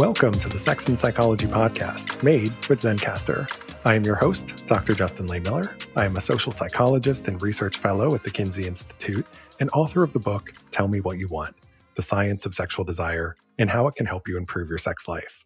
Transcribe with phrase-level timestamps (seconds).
[0.00, 3.54] Welcome to the Sex and Psychology Podcast, made with Zencastr.
[3.84, 4.94] I am your host, Dr.
[4.94, 5.78] Justin Lehmiller.
[5.94, 9.26] I am a social psychologist and research fellow at the Kinsey Institute
[9.60, 11.54] and author of the book, Tell Me What You Want
[11.96, 15.44] The Science of Sexual Desire and How It Can Help You Improve Your Sex Life.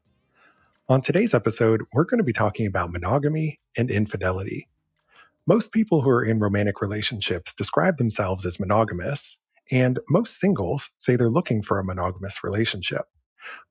[0.89, 4.69] On today's episode, we're going to be talking about monogamy and infidelity.
[5.49, 9.37] Most people who are in romantic relationships describe themselves as monogamous,
[9.73, 13.07] and most singles say they're looking for a monogamous relationship.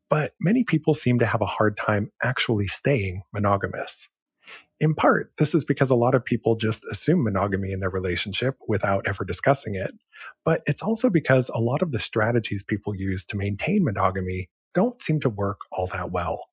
[0.10, 4.08] But many people seem to have a hard time actually staying monogamous.
[4.80, 8.58] In part, this is because a lot of people just assume monogamy in their relationship
[8.68, 9.92] without ever discussing it.
[10.44, 15.02] But it's also because a lot of the strategies people use to maintain monogamy don't
[15.02, 16.48] seem to work all that well.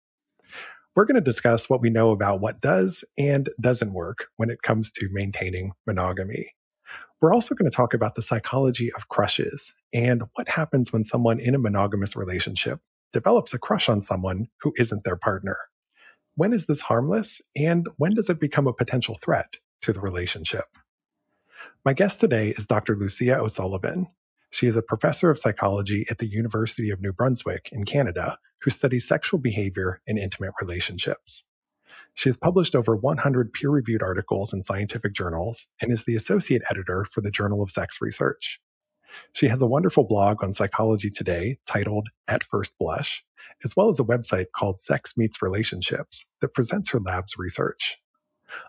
[0.94, 4.62] We're going to discuss what we know about what does and doesn't work when it
[4.62, 6.52] comes to maintaining monogamy.
[7.20, 11.38] We're also going to talk about the psychology of crushes and what happens when someone
[11.38, 12.80] in a monogamous relationship
[13.12, 15.56] develops a crush on someone who isn't their partner.
[16.36, 20.66] When is this harmless, and when does it become a potential threat to the relationship?
[21.84, 22.94] My guest today is Dr.
[22.96, 24.08] Lucia O'Sullivan.
[24.50, 28.70] She is a professor of psychology at the University of New Brunswick in Canada who
[28.70, 31.44] studies sexual behavior in intimate relationships.
[32.14, 36.62] She has published over 100 peer reviewed articles in scientific journals and is the associate
[36.70, 38.60] editor for the Journal of Sex Research.
[39.32, 43.24] She has a wonderful blog on Psychology Today titled At First Blush,
[43.64, 47.98] as well as a website called Sex Meets Relationships that presents her lab's research.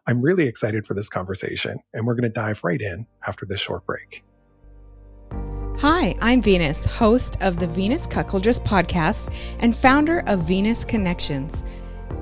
[0.08, 3.60] I'm really excited for this conversation, and we're going to dive right in after this
[3.60, 4.24] short break.
[5.80, 11.64] Hi, I'm Venus, host of the Venus Cuckoldress podcast and founder of Venus Connections.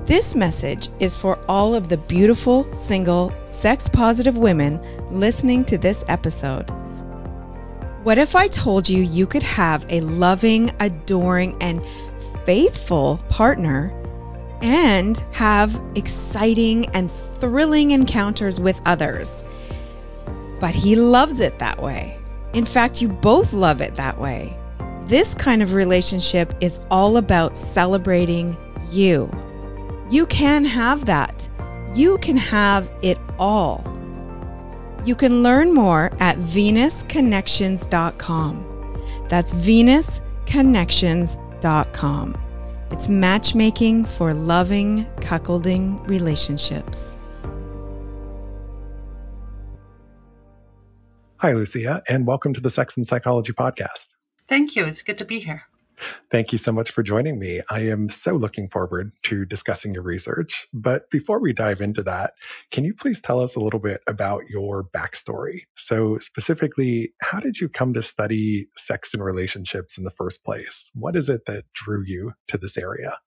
[0.06, 6.04] This message is for all of the beautiful, single, sex positive women listening to this
[6.08, 6.70] episode.
[8.02, 11.82] What if I told you you could have a loving, adoring, and
[12.46, 13.92] faithful partner
[14.62, 19.44] and have exciting and thrilling encounters with others?
[20.60, 22.18] But he loves it that way.
[22.54, 24.56] In fact, you both love it that way.
[25.04, 28.56] This kind of relationship is all about celebrating
[28.90, 29.30] you.
[30.08, 31.50] You can have that.
[31.94, 33.84] You can have it all.
[35.04, 38.66] You can learn more at venusconnections.com.
[39.28, 42.36] That's venusconnections.com.
[42.90, 47.16] It's matchmaking for loving, cuckolding relationships.
[51.36, 54.08] Hi, Lucia, and welcome to the Sex and Psychology Podcast.
[54.48, 54.84] Thank you.
[54.84, 55.62] It's good to be here.
[56.30, 57.60] Thank you so much for joining me.
[57.70, 60.68] I am so looking forward to discussing your research.
[60.72, 62.34] But before we dive into that,
[62.70, 65.62] can you please tell us a little bit about your backstory?
[65.76, 70.90] So, specifically, how did you come to study sex and relationships in the first place?
[70.94, 73.18] What is it that drew you to this area?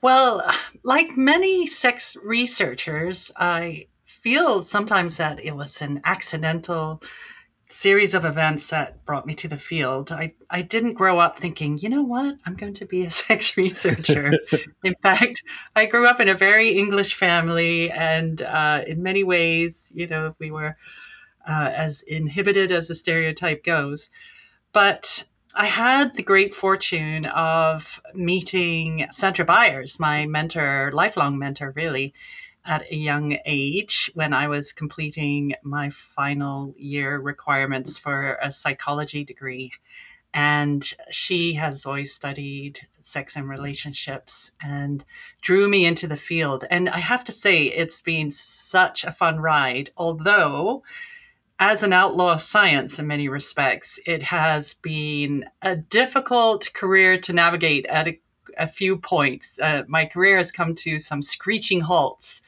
[0.00, 0.48] Well,
[0.84, 7.02] like many sex researchers, I feel sometimes that it was an accidental
[7.70, 10.10] series of events that brought me to the field.
[10.10, 13.56] I, I didn't grow up thinking, you know what, I'm going to be a sex
[13.56, 14.32] researcher.
[14.84, 15.42] in fact,
[15.76, 20.34] I grew up in a very English family, and uh, in many ways, you know,
[20.38, 20.76] we were
[21.46, 24.10] uh, as inhibited as the stereotype goes.
[24.72, 25.24] But
[25.54, 32.14] I had the great fortune of meeting Sandra Byers, my mentor, lifelong mentor, really
[32.68, 39.24] at a young age when I was completing my final year requirements for a psychology
[39.24, 39.72] degree.
[40.34, 45.02] And she has always studied sex and relationships and
[45.40, 46.66] drew me into the field.
[46.70, 50.82] And I have to say, it's been such a fun ride, although
[51.58, 57.86] as an outlaw science in many respects, it has been a difficult career to navigate
[57.86, 58.20] at a
[58.58, 59.58] a few points.
[59.60, 62.42] Uh, my career has come to some screeching halts,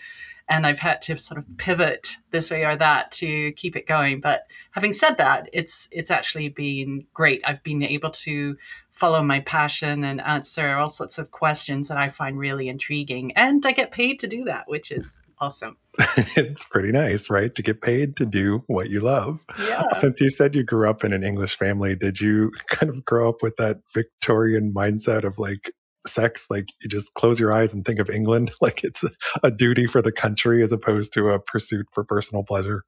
[0.48, 4.20] and I've had to sort of pivot this way or that to keep it going.
[4.20, 7.42] But having said that, it's it's actually been great.
[7.44, 8.56] I've been able to
[8.92, 13.64] follow my passion and answer all sorts of questions that I find really intriguing, and
[13.64, 15.76] I get paid to do that, which is awesome.
[16.36, 17.54] it's pretty nice, right?
[17.54, 19.44] To get paid to do what you love.
[19.58, 19.84] Yeah.
[19.98, 23.28] Since you said you grew up in an English family, did you kind of grow
[23.28, 25.72] up with that Victorian mindset of like,
[26.06, 29.04] sex like you just close your eyes and think of england like it's
[29.42, 32.84] a, duty for the country as opposed to a pursuit for personal pleasure.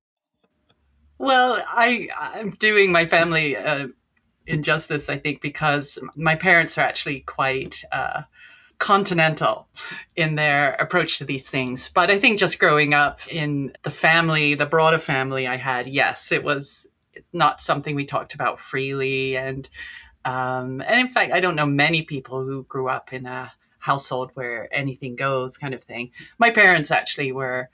[1.19, 3.89] Well i i'm doing my family uh,
[4.47, 8.23] injustice i think because my parents are actually quite uh,
[8.79, 9.69] continental
[10.17, 11.91] in their approach to these things.
[11.95, 16.33] But i think just growing up in the family the broader family i had yes
[16.33, 16.87] it was
[17.33, 19.37] not something we talked about freely.
[19.37, 19.69] And
[20.25, 24.31] um, and in fact, I don't know many people who grew up in a household
[24.35, 26.13] where anything goes kind of thing.
[26.39, 27.69] My parents actually were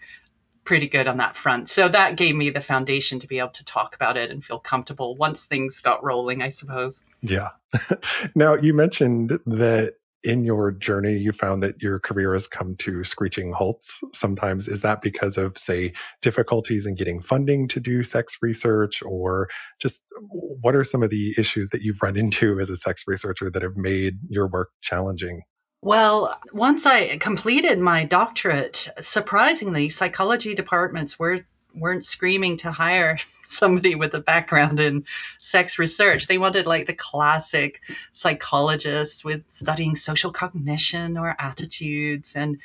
[0.64, 1.68] pretty good on that front.
[1.70, 4.58] So that gave me the foundation to be able to talk about it and feel
[4.58, 7.02] comfortable once things got rolling, I suppose.
[7.20, 7.48] Yeah.
[8.34, 9.94] now, you mentioned that
[10.24, 14.66] in your journey, you found that your career has come to screeching halts sometimes.
[14.66, 15.92] Is that because of, say,
[16.22, 19.48] difficulties in getting funding to do sex research, or
[19.80, 23.50] just what are some of the issues that you've run into as a sex researcher
[23.50, 25.42] that have made your work challenging?
[25.80, 31.44] Well, once I completed my doctorate, surprisingly, psychology departments were
[31.74, 33.18] weren't screaming to hire
[33.52, 35.04] somebody with a background in
[35.38, 36.26] sex research.
[36.26, 37.80] They wanted like the classic
[38.12, 42.58] psychologists with studying social cognition or attitudes and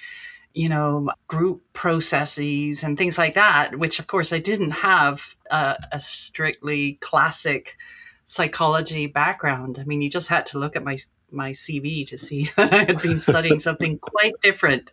[0.53, 5.75] you know group processes and things like that which of course i didn't have a,
[5.94, 7.75] a strictly classic
[8.27, 10.95] psychology background i mean you just had to look at my
[11.31, 14.91] my cv to see that i had been studying something quite different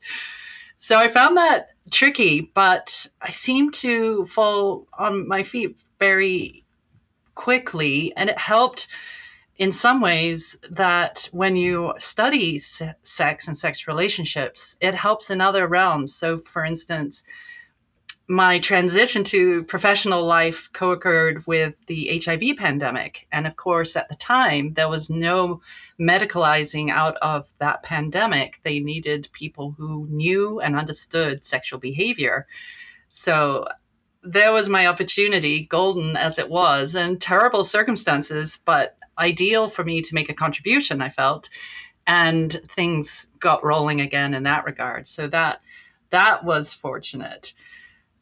[0.80, 6.64] so I found that tricky, but I seem to fall on my feet very
[7.34, 8.12] quickly.
[8.16, 8.88] And it helped
[9.56, 15.66] in some ways that when you study sex and sex relationships, it helps in other
[15.66, 16.14] realms.
[16.14, 17.24] So, for instance,
[18.30, 23.26] my transition to professional life co occurred with the HIV pandemic.
[23.32, 25.62] And of course, at the time, there was no
[26.00, 28.60] medicalizing out of that pandemic.
[28.62, 32.46] They needed people who knew and understood sexual behavior.
[33.08, 33.66] So
[34.22, 40.02] there was my opportunity, golden as it was, and terrible circumstances, but ideal for me
[40.02, 41.50] to make a contribution, I felt.
[42.06, 45.08] And things got rolling again in that regard.
[45.08, 45.62] So that
[46.10, 47.54] that was fortunate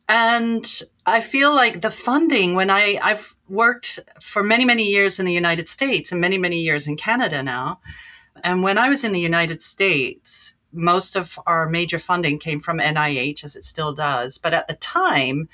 [0.08, 5.26] and I feel like the funding when I I've worked for many many years in
[5.26, 7.80] the United States and many many years in Canada now,
[8.42, 12.78] and when I was in the United States, most of our major funding came from
[12.78, 15.48] NIH as it still does, but at the time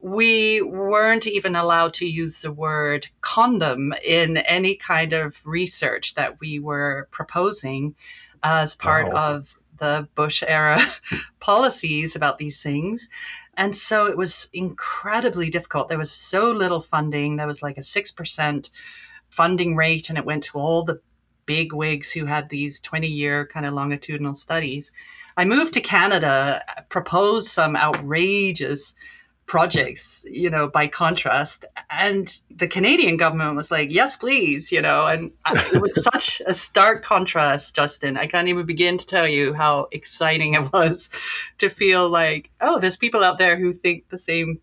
[0.00, 6.40] we weren't even allowed to use the word condom in any kind of research that
[6.40, 7.94] we were proposing
[8.42, 9.34] as part wow.
[9.34, 10.80] of the Bush era
[11.40, 13.08] policies about these things.
[13.60, 15.90] And so it was incredibly difficult.
[15.90, 17.36] There was so little funding.
[17.36, 18.70] There was like a 6%
[19.28, 21.02] funding rate, and it went to all the
[21.44, 24.92] big wigs who had these 20 year kind of longitudinal studies.
[25.36, 28.94] I moved to Canada, proposed some outrageous
[29.50, 31.64] projects, you know, by contrast.
[31.90, 36.54] And the Canadian government was like, yes, please, you know, and it was such a
[36.54, 38.16] stark contrast, Justin.
[38.16, 41.10] I can't even begin to tell you how exciting it was
[41.58, 44.60] to feel like, oh, there's people out there who think the same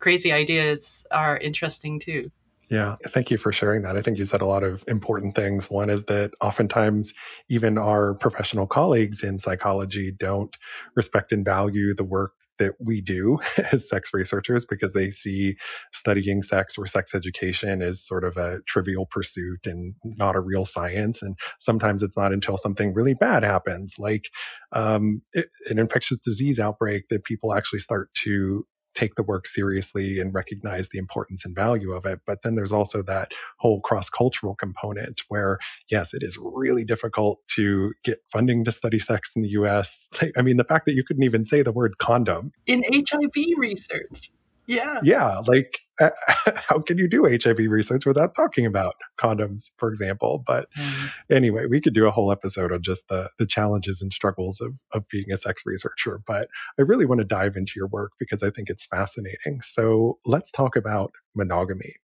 [0.00, 2.32] crazy ideas are interesting too.
[2.68, 3.96] Yeah, thank you for sharing that.
[3.96, 5.70] I think you said a lot of important things.
[5.70, 7.14] One is that oftentimes
[7.48, 10.58] even our professional colleagues in psychology don't
[10.96, 13.38] respect and value the work that we do
[13.72, 15.56] as sex researchers because they see
[15.92, 20.64] studying sex or sex education as sort of a trivial pursuit and not a real
[20.64, 21.22] science.
[21.22, 24.30] And sometimes it's not until something really bad happens, like
[24.72, 28.66] um, an infectious disease outbreak, that people actually start to
[28.98, 32.20] take the work seriously and recognize the importance and value of it.
[32.26, 35.58] But then there's also that whole cross cultural component where,
[35.88, 40.08] yes, it is really difficult to get funding to study sex in the US.
[40.36, 44.32] I mean, the fact that you couldn't even say the word condom in HIV research.
[44.68, 45.00] Yeah.
[45.02, 45.40] Yeah.
[45.46, 50.44] Like, how can you do HIV research without talking about condoms, for example?
[50.46, 51.06] But mm-hmm.
[51.32, 54.74] anyway, we could do a whole episode on just the, the challenges and struggles of,
[54.92, 56.20] of being a sex researcher.
[56.26, 56.48] But
[56.78, 59.62] I really want to dive into your work because I think it's fascinating.
[59.62, 61.94] So let's talk about monogamy.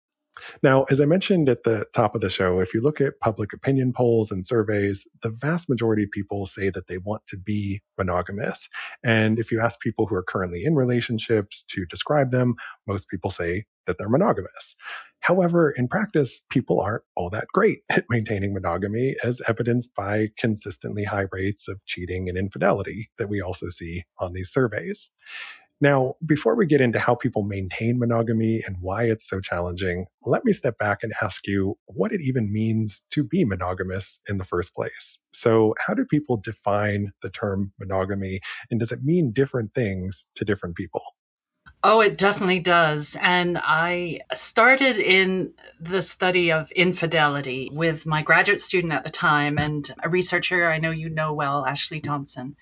[0.63, 3.53] Now, as I mentioned at the top of the show, if you look at public
[3.53, 7.83] opinion polls and surveys, the vast majority of people say that they want to be
[7.97, 8.69] monogamous.
[9.05, 12.55] And if you ask people who are currently in relationships to describe them,
[12.87, 14.75] most people say that they're monogamous.
[15.21, 21.05] However, in practice, people aren't all that great at maintaining monogamy, as evidenced by consistently
[21.05, 25.11] high rates of cheating and infidelity that we also see on these surveys.
[25.81, 30.45] Now, before we get into how people maintain monogamy and why it's so challenging, let
[30.45, 34.45] me step back and ask you what it even means to be monogamous in the
[34.45, 35.19] first place.
[35.33, 38.41] So, how do people define the term monogamy,
[38.71, 41.03] and does it mean different things to different people?
[41.87, 43.15] Oh, it definitely does.
[43.21, 49.59] And I started in the study of infidelity with my graduate student at the time
[49.59, 52.57] and a researcher I know you know well, Ashley Thompson.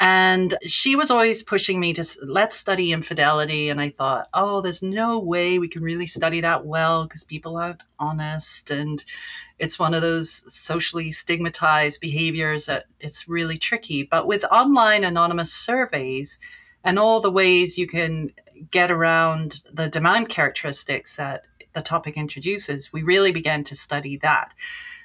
[0.00, 3.68] And she was always pushing me to let's study infidelity.
[3.68, 7.56] And I thought, oh, there's no way we can really study that well because people
[7.56, 8.70] aren't honest.
[8.70, 9.04] And
[9.58, 14.04] it's one of those socially stigmatized behaviors that it's really tricky.
[14.04, 16.38] But with online anonymous surveys
[16.84, 18.32] and all the ways you can
[18.70, 24.52] get around the demand characteristics that the topic introduces, we really began to study that.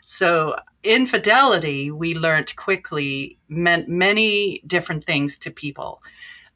[0.05, 6.01] So, infidelity, we learned quickly, meant many different things to people.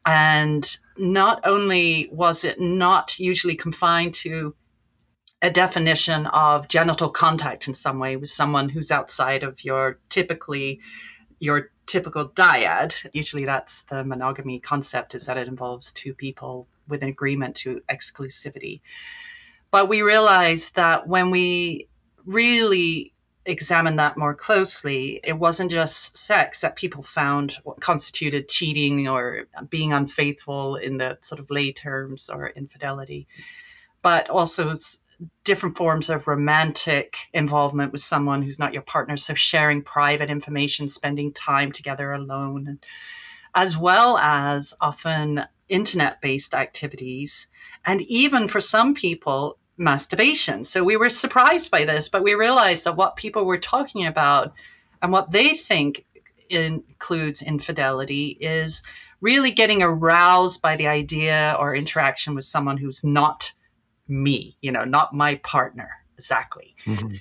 [0.06, 4.56] And not only was it not usually confined to
[5.42, 10.80] a definition of genital contact in some way with someone who's outside of your typically
[11.40, 17.04] your typical dyad usually that's the monogamy concept is that it involves two people with
[17.04, 18.82] an agreement to exclusivity
[19.70, 21.88] but we realized that when we
[22.26, 23.14] really
[23.48, 29.94] examined that more closely, it wasn't just sex that people found constituted cheating or being
[29.94, 33.28] unfaithful in the sort of lay terms or infidelity,
[34.02, 34.76] but also
[35.44, 39.18] different forms of romantic involvement with someone who's not your partner.
[39.18, 42.80] So sharing private information, spending time together alone,
[43.56, 47.48] as well as often internet based activities.
[47.86, 50.64] And even for some people, masturbation.
[50.64, 54.54] So we were surprised by this, but we realized that what people were talking about
[55.02, 56.06] and what they think
[56.50, 58.82] includes infidelity is
[59.22, 63.52] really getting aroused by the idea or interaction with someone who's not
[64.08, 65.90] me, you know, not my partner.
[66.18, 66.76] Exactly.
[66.86, 67.16] Mm-hmm.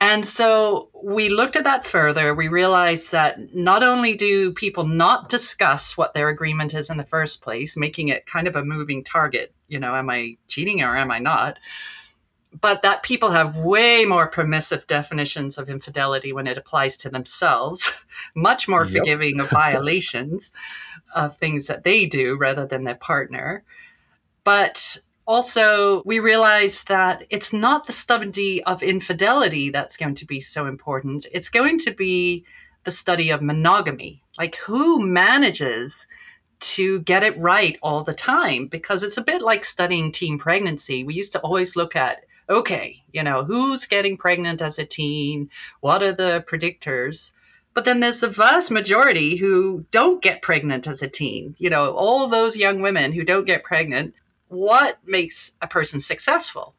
[0.00, 2.34] And so we looked at that further.
[2.34, 7.04] We realized that not only do people not discuss what their agreement is in the
[7.04, 10.94] first place, making it kind of a moving target, you know, am I cheating or
[10.94, 11.58] am I not?
[12.60, 18.04] But that people have way more permissive definitions of infidelity when it applies to themselves,
[18.34, 18.98] much more yep.
[18.98, 20.52] forgiving of violations
[21.14, 23.64] of things that they do rather than their partner.
[24.44, 30.40] But also, we realize that it's not the study of infidelity that's going to be
[30.40, 31.26] so important.
[31.32, 32.44] It's going to be
[32.84, 34.22] the study of monogamy.
[34.38, 36.06] Like, who manages
[36.60, 38.68] to get it right all the time?
[38.68, 41.02] Because it's a bit like studying teen pregnancy.
[41.02, 45.50] We used to always look at, okay, you know, who's getting pregnant as a teen?
[45.80, 47.32] What are the predictors?
[47.74, 51.56] But then there's the vast majority who don't get pregnant as a teen.
[51.58, 54.14] You know, all those young women who don't get pregnant
[54.48, 56.74] what makes a person successful.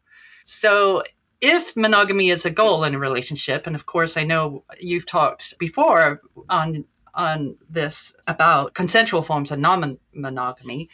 [0.46, 1.04] So
[1.42, 5.58] if monogamy is a goal in a relationship, and of course I know you've talked
[5.60, 6.86] before on
[7.18, 10.90] on this about consensual forms of non-monogamy,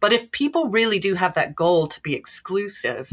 [0.00, 3.10] but if people really do have that goal to be exclusive,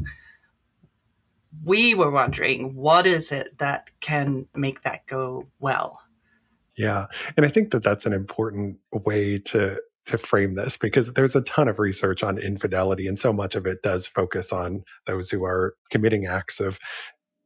[1.63, 6.01] we were wondering what is it that can make that go well.
[6.75, 7.05] Yeah.
[7.35, 11.41] And I think that that's an important way to to frame this because there's a
[11.41, 15.43] ton of research on infidelity and so much of it does focus on those who
[15.43, 16.79] are committing acts of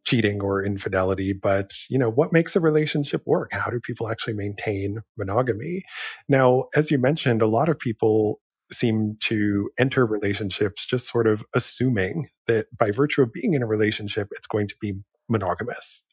[0.05, 1.33] cheating or infidelity.
[1.33, 3.53] But you know what makes a relationship work?
[3.53, 5.83] How do people actually maintain monogamy?
[6.29, 8.39] Now as you mentioned a lot of people
[8.71, 13.67] seem to enter relationships just sort of assuming that by virtue of being in a
[13.67, 14.93] relationship it's going to be
[15.31, 16.03] monogamous.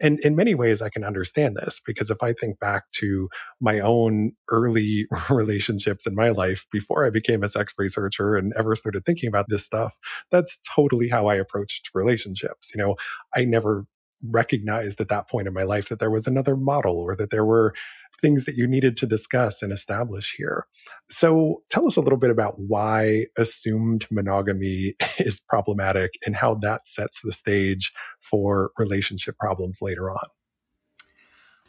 [0.00, 3.28] And in many ways, I can understand this because if I think back to
[3.60, 8.76] my own early relationships in my life before I became a sex researcher and ever
[8.76, 9.94] started thinking about this stuff,
[10.30, 12.70] that's totally how I approached relationships.
[12.74, 12.96] You know,
[13.34, 13.86] I never
[14.22, 17.44] recognized at that point in my life that there was another model or that there
[17.44, 17.74] were
[18.20, 20.66] things that you needed to discuss and establish here.
[21.08, 26.88] So tell us a little bit about why assumed monogamy is problematic and how that
[26.88, 30.26] sets the stage for relationship problems later on.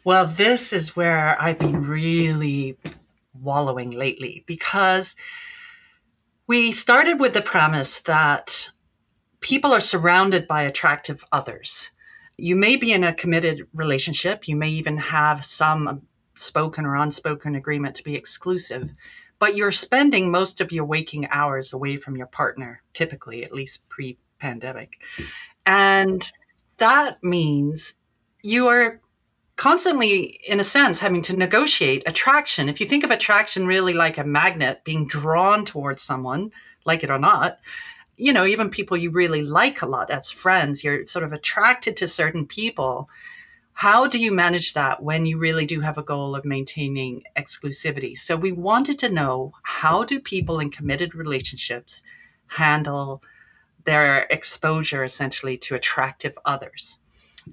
[0.04, 2.78] Well, this is where I've been really
[3.34, 5.14] wallowing lately because
[6.46, 8.70] we started with the premise that
[9.40, 11.90] people are surrounded by attractive others.
[12.36, 16.07] You may be in a committed relationship, you may even have some
[16.38, 18.92] spoken or unspoken agreement to be exclusive,
[19.38, 23.88] but you're spending most of your waking hours away from your partner, typically, at least
[23.88, 24.98] pre pandemic.
[25.66, 26.30] And
[26.78, 27.94] that means
[28.42, 29.00] you are
[29.56, 32.68] constantly, in a sense, having to negotiate attraction.
[32.68, 36.52] If you think of attraction really like a magnet being drawn towards someone,
[36.84, 37.58] like it or not,
[38.16, 41.98] you know, even people you really like a lot as friends, you're sort of attracted
[41.98, 43.08] to certain people
[43.78, 48.18] how do you manage that when you really do have a goal of maintaining exclusivity?
[48.18, 52.02] So we wanted to know how do people in committed relationships
[52.48, 53.22] handle
[53.84, 56.98] their exposure essentially to attractive others?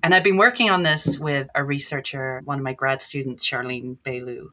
[0.01, 3.95] And I've been working on this with a researcher, one of my grad students, Charlene
[4.03, 4.47] Belu.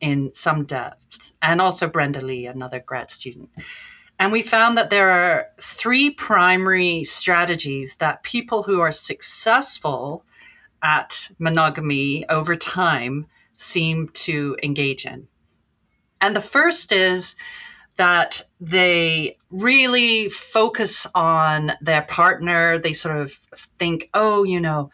[0.00, 3.50] in some depth, and also Brenda Lee, another grad student.
[4.20, 10.24] And we found that there are three primary strategies that people who are successful
[10.82, 15.28] at monogamy over time seem to engage in.
[16.20, 17.34] And the first is
[17.96, 22.78] that they really focus on their partner.
[22.78, 23.32] They sort of
[23.78, 24.90] think, oh, you know,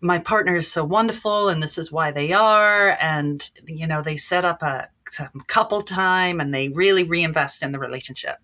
[0.00, 2.96] my partner is so wonderful and this is why they are.
[3.00, 4.88] And, you know, they set up a
[5.46, 8.36] couple time and they really reinvest in the relationship.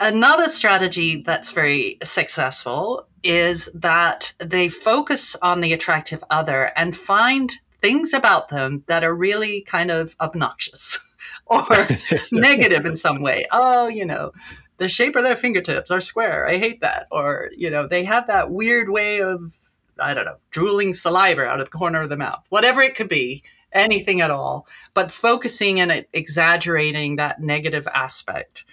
[0.00, 7.52] Another strategy that's very successful is that they focus on the attractive other and find
[7.80, 10.98] things about them that are really kind of obnoxious
[11.46, 11.64] or
[12.32, 13.46] negative in some way.
[13.52, 14.32] Oh, you know,
[14.78, 16.48] the shape of their fingertips are square.
[16.48, 17.06] I hate that.
[17.10, 19.54] Or, you know, they have that weird way of,
[19.98, 22.44] I don't know, drooling saliva out of the corner of the mouth.
[22.48, 28.64] Whatever it could be, anything at all, but focusing and exaggerating that negative aspect.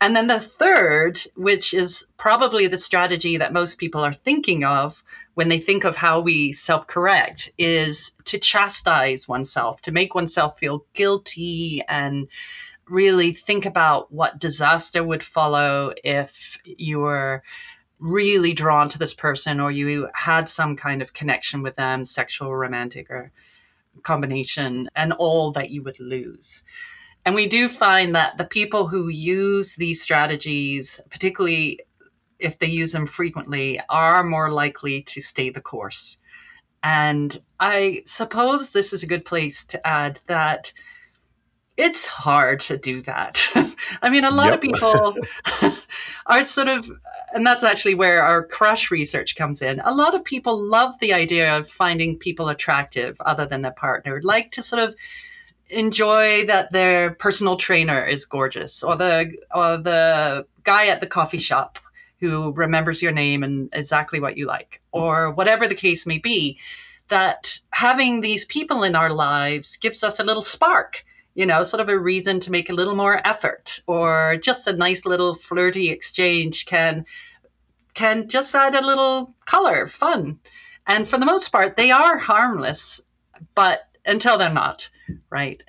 [0.00, 5.02] And then the third, which is probably the strategy that most people are thinking of
[5.34, 10.58] when they think of how we self correct, is to chastise oneself, to make oneself
[10.58, 12.28] feel guilty and
[12.88, 17.42] really think about what disaster would follow if you were
[17.98, 22.54] really drawn to this person or you had some kind of connection with them, sexual,
[22.54, 23.32] romantic, or
[24.02, 26.62] combination, and all that you would lose.
[27.26, 31.80] And we do find that the people who use these strategies, particularly
[32.38, 36.18] if they use them frequently, are more likely to stay the course.
[36.84, 40.72] And I suppose this is a good place to add that
[41.76, 43.44] it's hard to do that.
[44.02, 44.54] I mean, a lot yep.
[44.54, 45.16] of people
[46.26, 46.88] are sort of,
[47.34, 49.80] and that's actually where our crush research comes in.
[49.80, 54.20] A lot of people love the idea of finding people attractive other than their partner,
[54.22, 54.94] like to sort of
[55.68, 58.82] enjoy that their personal trainer is gorgeous.
[58.82, 61.78] Or the or the guy at the coffee shop
[62.20, 64.80] who remembers your name and exactly what you like.
[64.92, 66.58] Or whatever the case may be
[67.08, 71.80] that having these people in our lives gives us a little spark you know sort
[71.80, 73.80] of a reason to make a little more effort.
[73.86, 77.04] Or just a nice little flirty exchange can
[77.94, 80.38] can just add a little color fun.
[80.86, 83.02] And for the most part they are harmless
[83.54, 84.88] but until they're not,
[85.30, 85.62] right?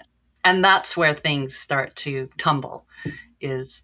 [0.43, 2.85] And that's where things start to tumble
[3.41, 3.81] is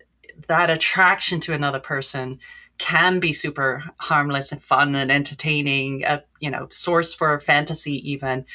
[0.47, 2.39] that attraction to another person
[2.77, 8.45] can be super harmless and fun and entertaining, a you know, source for fantasy even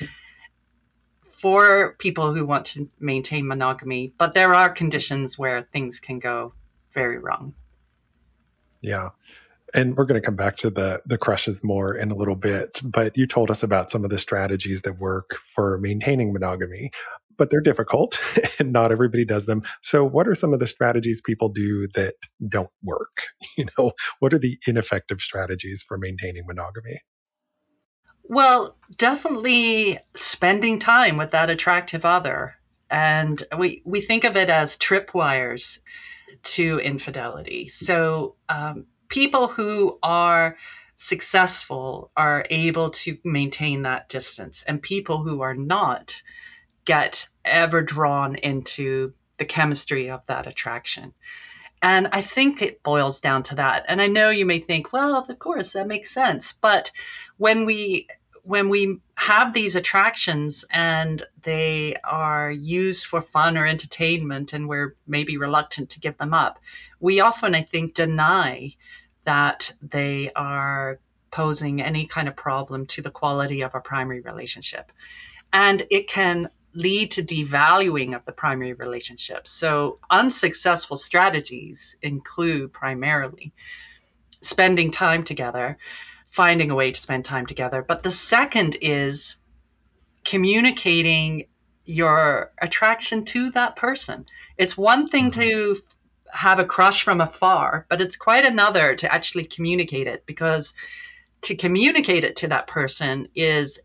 [1.30, 6.52] for people who want to maintain monogamy, but there are conditions where things can go
[6.92, 7.54] very wrong.
[8.80, 9.10] Yeah.
[9.74, 12.80] And we're going to come back to the the crushes more in a little bit,
[12.82, 16.90] but you told us about some of the strategies that work for maintaining monogamy,
[17.36, 18.18] but they're difficult
[18.58, 19.62] and not everybody does them.
[19.80, 22.14] So what are some of the strategies people do that
[22.46, 23.22] don't work?
[23.56, 27.00] You know, what are the ineffective strategies for maintaining monogamy?
[28.22, 32.54] Well, definitely spending time with that attractive other.
[32.90, 35.78] And we we think of it as tripwires
[36.42, 37.68] to infidelity.
[37.68, 40.56] So um, people who are
[40.96, 46.22] successful are able to maintain that distance, and people who are not
[46.84, 51.12] get ever drawn into the chemistry of that attraction.
[51.80, 53.84] And I think it boils down to that.
[53.86, 56.52] And I know you may think, well, of course, that makes sense.
[56.60, 56.90] But
[57.36, 58.08] when we
[58.42, 64.96] when we have these attractions and they are used for fun or entertainment and we're
[65.06, 66.58] maybe reluctant to give them up,
[66.98, 68.74] we often, I think, deny
[69.28, 70.98] that they are
[71.30, 74.90] posing any kind of problem to the quality of a primary relationship.
[75.52, 79.46] And it can lead to devaluing of the primary relationship.
[79.46, 83.52] So, unsuccessful strategies include primarily
[84.40, 85.76] spending time together,
[86.30, 87.84] finding a way to spend time together.
[87.86, 89.36] But the second is
[90.24, 91.48] communicating
[91.84, 94.24] your attraction to that person.
[94.56, 95.40] It's one thing mm-hmm.
[95.40, 95.82] to
[96.32, 100.74] have a crush from afar, but it's quite another to actually communicate it because
[101.42, 103.78] to communicate it to that person is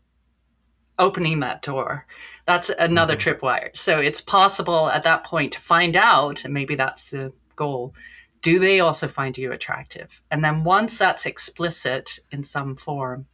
[0.98, 2.06] opening that door.
[2.46, 3.44] That's another mm-hmm.
[3.44, 3.76] tripwire.
[3.76, 7.94] So it's possible at that point to find out, and maybe that's the goal.
[8.42, 10.20] Do they also find you attractive?
[10.30, 13.26] And then once that's explicit in some form,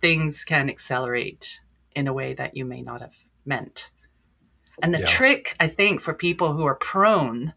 [0.00, 1.60] things can accelerate
[1.94, 3.90] in a way that you may not have meant.
[4.82, 5.06] And the yeah.
[5.06, 7.52] trick, I think, for people who are prone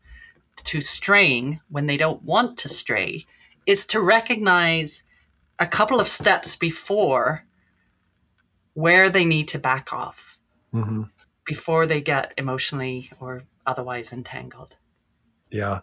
[0.65, 3.25] to straying when they don't want to stray
[3.65, 5.03] is to recognize
[5.59, 7.45] a couple of steps before
[8.73, 10.37] where they need to back off.
[10.73, 11.03] mm-hmm.
[11.45, 14.75] before they get emotionally or otherwise entangled.
[15.51, 15.81] Yeah.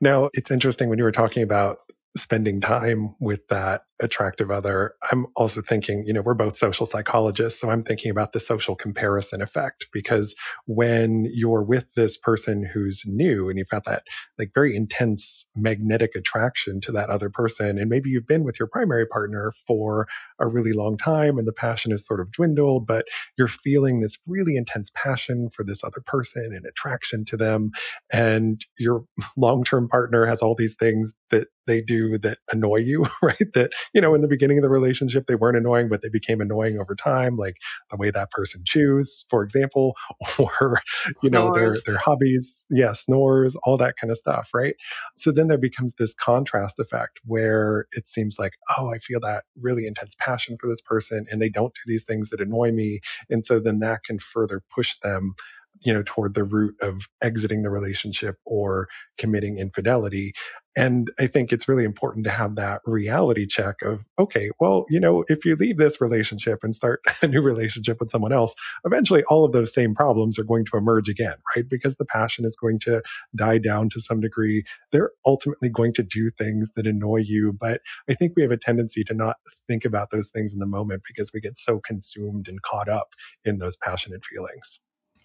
[0.00, 1.78] Now, it's interesting when you were talking about
[2.16, 7.60] spending time with that attractive other, I'm also thinking, you know, we're both social psychologists.
[7.60, 10.34] So I'm thinking about the social comparison effect because
[10.66, 14.04] when you're with this person who's new and you've got that
[14.38, 18.68] like very intense magnetic attraction to that other person, and maybe you've been with your
[18.68, 20.08] primary partner for
[20.38, 24.16] a really long time and the passion has sort of dwindled, but you're feeling this
[24.26, 27.70] really intense passion for this other person and attraction to them.
[28.12, 29.04] And your
[29.36, 33.52] long term partner has all these things that they do that annoy you, right?
[33.54, 36.40] That you know, in the beginning of the relationship, they weren't annoying, but they became
[36.40, 37.56] annoying over time, like
[37.90, 39.96] the way that person chews, for example,
[40.38, 40.80] or,
[41.22, 42.58] you know, their, their hobbies.
[42.70, 44.76] Yeah, snores, all that kind of stuff, right?
[45.16, 49.44] So then there becomes this contrast effect where it seems like, oh, I feel that
[49.60, 53.00] really intense passion for this person and they don't do these things that annoy me.
[53.28, 55.34] And so then that can further push them
[55.80, 58.88] you know, toward the root of exiting the relationship or
[59.18, 60.32] committing infidelity.
[60.76, 65.00] And I think it's really important to have that reality check of, okay, well, you
[65.00, 69.24] know, if you leave this relationship and start a new relationship with someone else, eventually
[69.24, 71.68] all of those same problems are going to emerge again, right?
[71.68, 73.02] Because the passion is going to
[73.34, 74.62] die down to some degree.
[74.92, 77.52] They're ultimately going to do things that annoy you.
[77.52, 80.66] But I think we have a tendency to not think about those things in the
[80.66, 83.14] moment because we get so consumed and caught up
[83.44, 84.78] in those passionate feelings.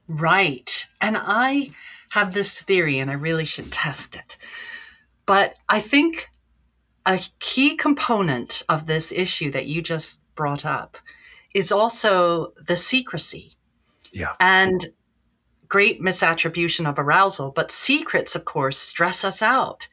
[0.08, 0.86] Right.
[1.02, 1.72] And I
[2.10, 4.38] have this theory, and I really should test it.
[5.26, 6.30] But I think
[7.06, 10.98] a key component of this issue that you just brought up
[11.54, 13.54] is also the secrecy.
[14.12, 14.34] Yeah.
[14.40, 14.86] And
[15.68, 19.88] great misattribution of arousal, but secrets, of course, stress us out.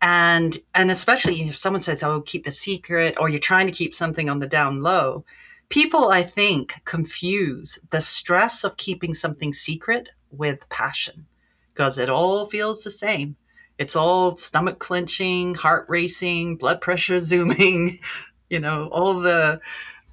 [0.00, 3.94] And and especially if someone says, "Oh, keep the secret," or you're trying to keep
[3.94, 5.24] something on the down low,
[5.72, 11.24] People, I think, confuse the stress of keeping something secret with passion
[11.72, 13.36] because it all feels the same.
[13.78, 18.00] It's all stomach clenching, heart racing, blood pressure zooming,
[18.50, 19.62] you know, all the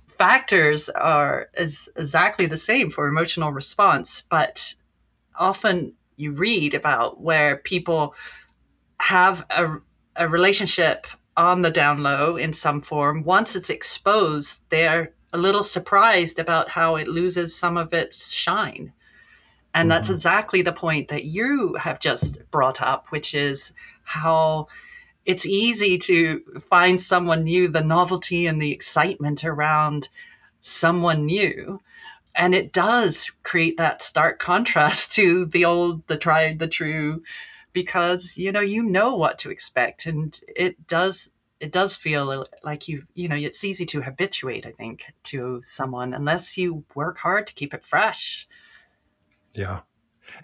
[0.08, 4.74] factors are is exactly the same for emotional response, but
[5.38, 8.16] often you read about where people
[8.98, 9.80] have a,
[10.16, 13.26] a relationship on the down low in some form.
[13.26, 18.94] Once it's exposed, they're a little surprised about how it loses some of its shine.
[19.74, 19.90] And mm-hmm.
[19.90, 23.72] that's exactly the point that you have just brought up, which is
[24.04, 24.68] how
[25.26, 30.10] it's easy to find someone new, the novelty and the excitement around
[30.62, 31.80] someone new.
[32.36, 37.24] And it does create that stark contrast to the old, the tried, the true,
[37.74, 41.30] because you know you know what to expect, and it does
[41.60, 46.14] it does feel like you you know it's easy to habituate i think to someone
[46.14, 48.48] unless you work hard to keep it fresh.
[49.54, 49.82] Yeah.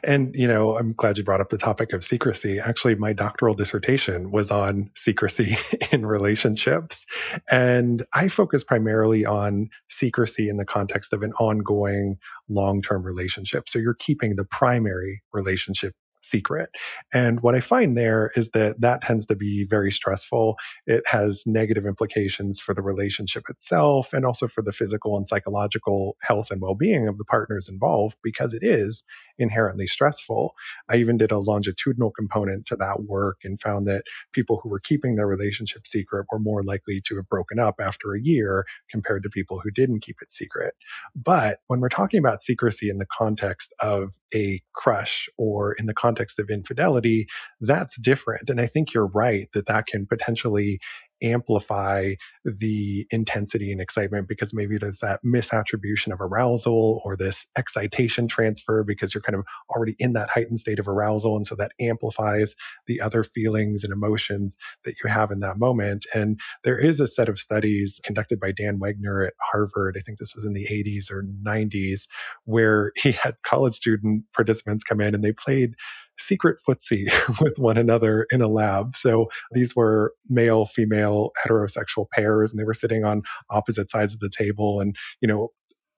[0.03, 2.59] And you know i'm glad you brought up the topic of secrecy.
[2.59, 5.57] Actually my doctoral dissertation was on secrecy
[5.91, 7.05] in relationships.
[7.51, 12.17] And i focus primarily on secrecy in the context of an ongoing
[12.49, 13.69] long-term relationship.
[13.69, 15.93] So you're keeping the primary relationship
[16.25, 16.69] secret.
[17.13, 20.57] And what I find there is that that tends to be very stressful.
[20.87, 26.17] It has negative implications for the relationship itself and also for the physical and psychological
[26.21, 29.03] health and well being of the partners involved because it is
[29.37, 30.53] inherently stressful.
[30.89, 34.79] I even did a longitudinal component to that work and found that people who were
[34.79, 39.23] keeping their relationship secret were more likely to have broken up after a year compared
[39.23, 40.75] to people who didn't keep it secret.
[41.15, 45.93] But when we're talking about secrecy in the context of a crush or in the
[45.93, 47.27] context of infidelity,
[47.61, 48.49] that's different.
[48.49, 50.79] And I think you're right that that can potentially
[51.25, 58.27] amplify the intensity and excitement because maybe there's that misattribution of arousal or this excitation
[58.27, 61.35] transfer because you're kind of already in that heightened state of arousal.
[61.35, 62.55] And so that amplifies
[62.87, 66.05] the other feelings and emotions that you have in that moment.
[66.13, 69.95] And there is a set of studies conducted by Dan Wegner at Harvard.
[69.97, 72.07] I think this was in the 80s or 90s
[72.43, 75.75] where he had college student participants come in and they played
[76.17, 77.09] secret footsie
[77.41, 78.95] with one another in a lab.
[78.95, 84.19] So these were male, female, heterosexual pairs, and they were sitting on opposite sides of
[84.19, 84.79] the table.
[84.79, 85.49] And, you know,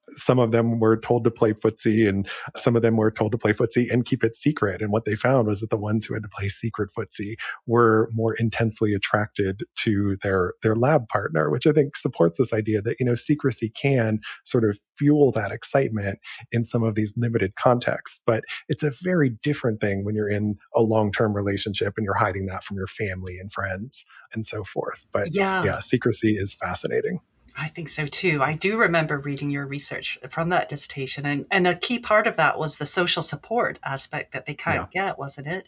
[0.10, 3.38] some of them were told to play footsie and some of them were told to
[3.38, 4.82] play footsie and keep it secret.
[4.82, 8.10] And what they found was that the ones who had to play secret footsie were
[8.13, 12.98] more intensely attracted to their, their lab partner, which I think supports this idea that,
[13.00, 16.20] you know, secrecy can sort of fuel that excitement
[16.52, 18.22] in some of these limited contexts.
[18.26, 22.46] But it's a very different thing when you're in a long-term relationship and you're hiding
[22.48, 25.06] that from your family and friends and so forth.
[25.12, 27.20] But yeah, yeah secrecy is fascinating.
[27.60, 28.43] I think so too.
[28.43, 32.36] I do remember reading your research from that dissertation, and, and a key part of
[32.36, 35.08] that was the social support aspect that they can't yeah.
[35.08, 35.65] get, wasn't it?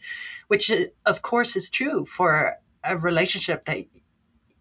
[0.48, 3.86] Which, uh, of course, is true for a relationship that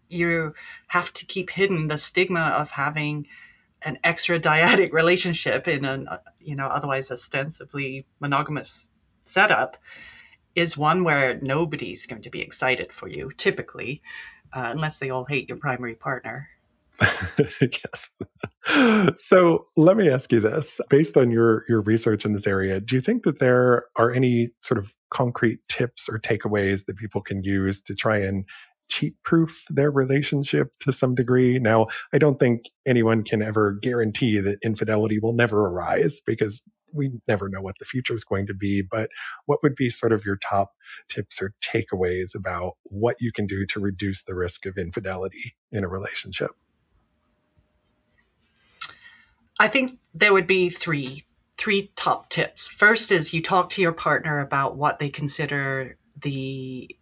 [0.09, 0.55] you
[0.87, 3.27] have to keep hidden the stigma of having
[3.83, 8.87] an extra dyadic relationship in an, uh, you know, otherwise ostensibly monogamous
[9.23, 9.77] setup
[10.55, 14.01] is one where nobody's going to be excited for you, typically,
[14.51, 16.49] uh, unless they all hate your primary partner.
[17.61, 18.09] yes.
[19.17, 22.95] So let me ask you this: based on your your research in this area, do
[22.95, 27.43] you think that there are any sort of concrete tips or takeaways that people can
[27.43, 28.45] use to try and
[28.89, 31.59] cheat proof their relationship to some degree.
[31.59, 37.11] Now, I don't think anyone can ever guarantee that infidelity will never arise because we
[37.27, 38.81] never know what the future is going to be.
[38.81, 39.11] But
[39.45, 40.71] what would be sort of your top
[41.07, 45.83] tips or takeaways about what you can do to reduce the risk of infidelity in
[45.83, 46.51] a relationship?
[49.59, 51.25] I think there would be three
[51.57, 52.67] three top tips.
[52.67, 56.95] First is you talk to your partner about what they consider the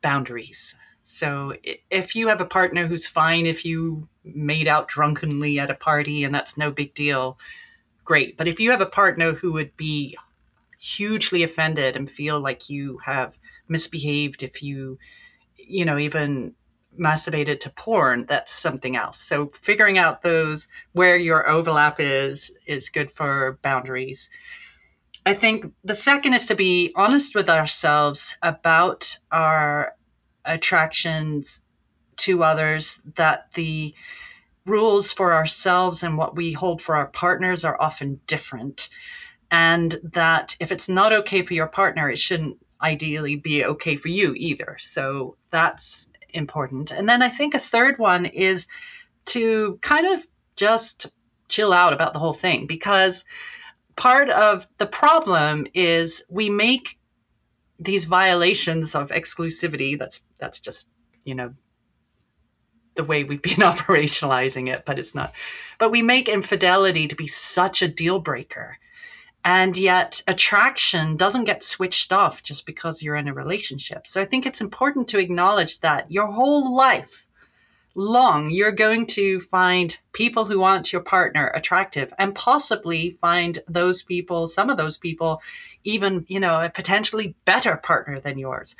[0.00, 0.76] boundaries.
[1.02, 1.54] So
[1.90, 6.22] if you have a partner who's fine if you made out drunkenly at a party
[6.22, 7.38] and that's no big deal,
[8.04, 8.36] great.
[8.36, 10.16] But if you have a partner who would be
[10.78, 13.36] hugely offended and feel like you have
[13.68, 14.98] misbehaved if you
[15.56, 16.54] you know even
[16.98, 19.20] masturbated to porn, that's something else.
[19.20, 24.30] So figuring out those where your overlap is is good for boundaries.
[25.26, 29.94] I think the second is to be honest with ourselves about our
[30.44, 31.62] attractions
[32.16, 33.94] to others, that the
[34.66, 38.88] rules for ourselves and what we hold for our partners are often different.
[39.50, 44.08] And that if it's not okay for your partner, it shouldn't ideally be okay for
[44.08, 44.76] you either.
[44.78, 46.90] So that's important.
[46.90, 48.66] And then I think a third one is
[49.26, 51.06] to kind of just
[51.48, 53.24] chill out about the whole thing because
[53.96, 56.98] part of the problem is we make
[57.78, 59.98] these violations of exclusivity.
[59.98, 60.86] That's that's just
[61.24, 61.54] you know
[62.96, 65.32] the way we've been operationalizing it but it's not.
[65.78, 68.78] But we make infidelity to be such a deal breaker
[69.44, 74.06] and yet, attraction doesn't get switched off just because you're in a relationship.
[74.06, 77.26] So I think it's important to acknowledge that your whole life
[77.94, 84.02] long, you're going to find people who want your partner attractive and possibly find those
[84.02, 85.42] people, some of those people,
[85.84, 88.74] even, you know, a potentially better partner than yours.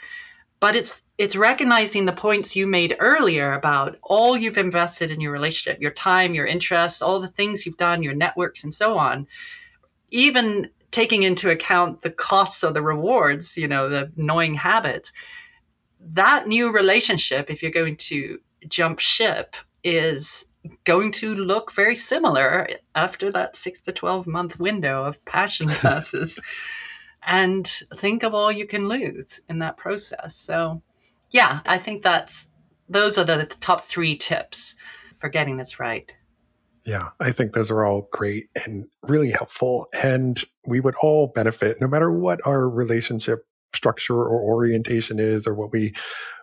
[0.61, 5.31] But it's it's recognizing the points you made earlier about all you've invested in your
[5.31, 9.27] relationship, your time, your interests, all the things you've done, your networks, and so on
[10.11, 15.13] even taking into account the costs or the rewards, you know, the annoying habits,
[16.01, 18.39] that new relationship, if you're going to
[18.69, 20.47] jump ship, is
[20.85, 26.39] going to look very similar after that six to 12 month window of passion passes.
[27.27, 30.37] and think of all you can lose in that process.
[30.37, 30.83] So,
[31.31, 32.47] yeah, I think that's
[32.89, 34.75] those are the top three tips
[35.19, 36.13] for getting this right.
[36.87, 39.89] Yeah, I think those are all great and really helpful.
[40.03, 45.55] And we would all benefit no matter what our relationship structure or orientation is or
[45.55, 45.93] what we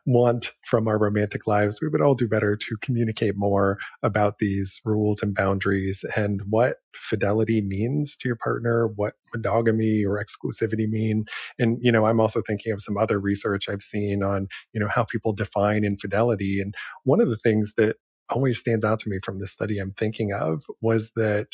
[0.06, 1.80] want from our romantic lives.
[1.82, 6.78] We would all do better to communicate more about these rules and boundaries and what
[6.96, 11.26] fidelity means to your partner, what monogamy or exclusivity mean.
[11.60, 14.88] And, you know, I'm also thinking of some other research I've seen on, you know,
[14.88, 16.60] how people define infidelity.
[16.60, 16.74] And
[17.04, 17.98] one of the things that
[18.32, 21.48] always stands out to me from the study I'm thinking of was that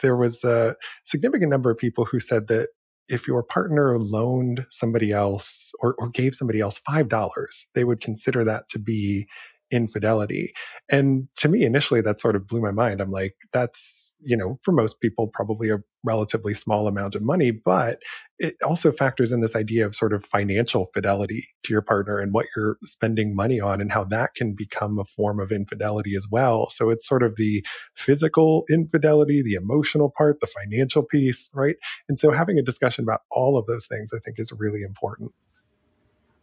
[0.00, 2.70] there was a significant number of people who said that
[3.08, 8.44] if your partner loaned somebody else or, or gave somebody else $5, they would consider
[8.44, 9.28] that to be
[9.70, 10.52] infidelity.
[10.90, 13.00] And to me, initially, that sort of blew my mind.
[13.00, 17.50] I'm like, that's you know, for most people, probably a relatively small amount of money,
[17.50, 18.00] but
[18.38, 22.32] it also factors in this idea of sort of financial fidelity to your partner and
[22.32, 26.26] what you're spending money on and how that can become a form of infidelity as
[26.30, 26.68] well.
[26.70, 31.76] So it's sort of the physical infidelity, the emotional part, the financial piece, right?
[32.08, 35.32] And so having a discussion about all of those things, I think is really important.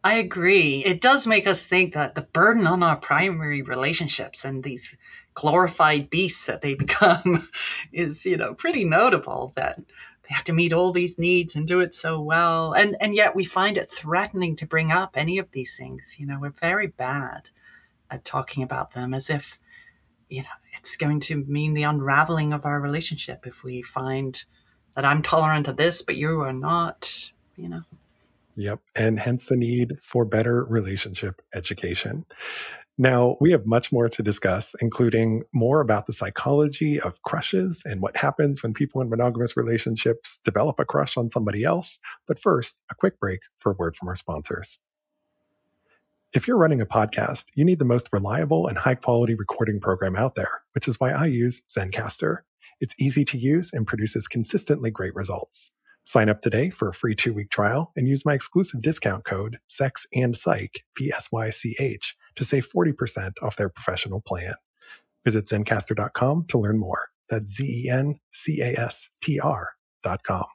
[0.03, 0.83] I agree.
[0.85, 4.95] It does make us think that the burden on our primary relationships and these
[5.33, 7.49] glorified beasts that they become
[7.91, 11.81] is, you know, pretty notable that they have to meet all these needs and do
[11.81, 12.73] it so well.
[12.73, 16.15] And and yet we find it threatening to bring up any of these things.
[16.17, 17.49] You know, we're very bad
[18.09, 19.59] at talking about them as if,
[20.29, 24.41] you know, it's going to mean the unraveling of our relationship if we find
[24.95, 27.81] that I'm tolerant of this, but you are not, you know.
[28.55, 28.81] Yep.
[28.95, 32.25] And hence the need for better relationship education.
[33.01, 38.01] Now, we have much more to discuss, including more about the psychology of crushes and
[38.01, 41.97] what happens when people in monogamous relationships develop a crush on somebody else.
[42.27, 44.79] But first, a quick break for a word from our sponsors.
[46.33, 50.17] If you're running a podcast, you need the most reliable and high quality recording program
[50.17, 52.39] out there, which is why I use Zencastr.
[52.81, 55.71] It's easy to use and produces consistently great results.
[56.09, 59.59] Sign up today for a free two week trial and use my exclusive discount code
[59.67, 64.55] SEX and Psych, P-S-Y-C-H, to save 40% off their professional plan.
[65.23, 67.09] Visit zencastr.com to learn more.
[67.29, 68.23] That's Z-E-N-C-A-S-T-R
[70.01, 70.45] dot com.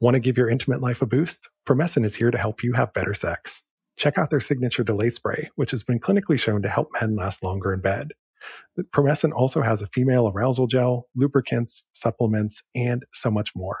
[0.00, 1.50] Want to give your intimate life a boost?
[1.66, 3.64] Promescent is here to help you have better sex.
[3.96, 7.44] Check out their signature delay spray, which has been clinically shown to help men last
[7.44, 8.12] longer in bed.
[8.94, 13.76] Promescent also has a female arousal gel, lubricants, supplements, and so much more.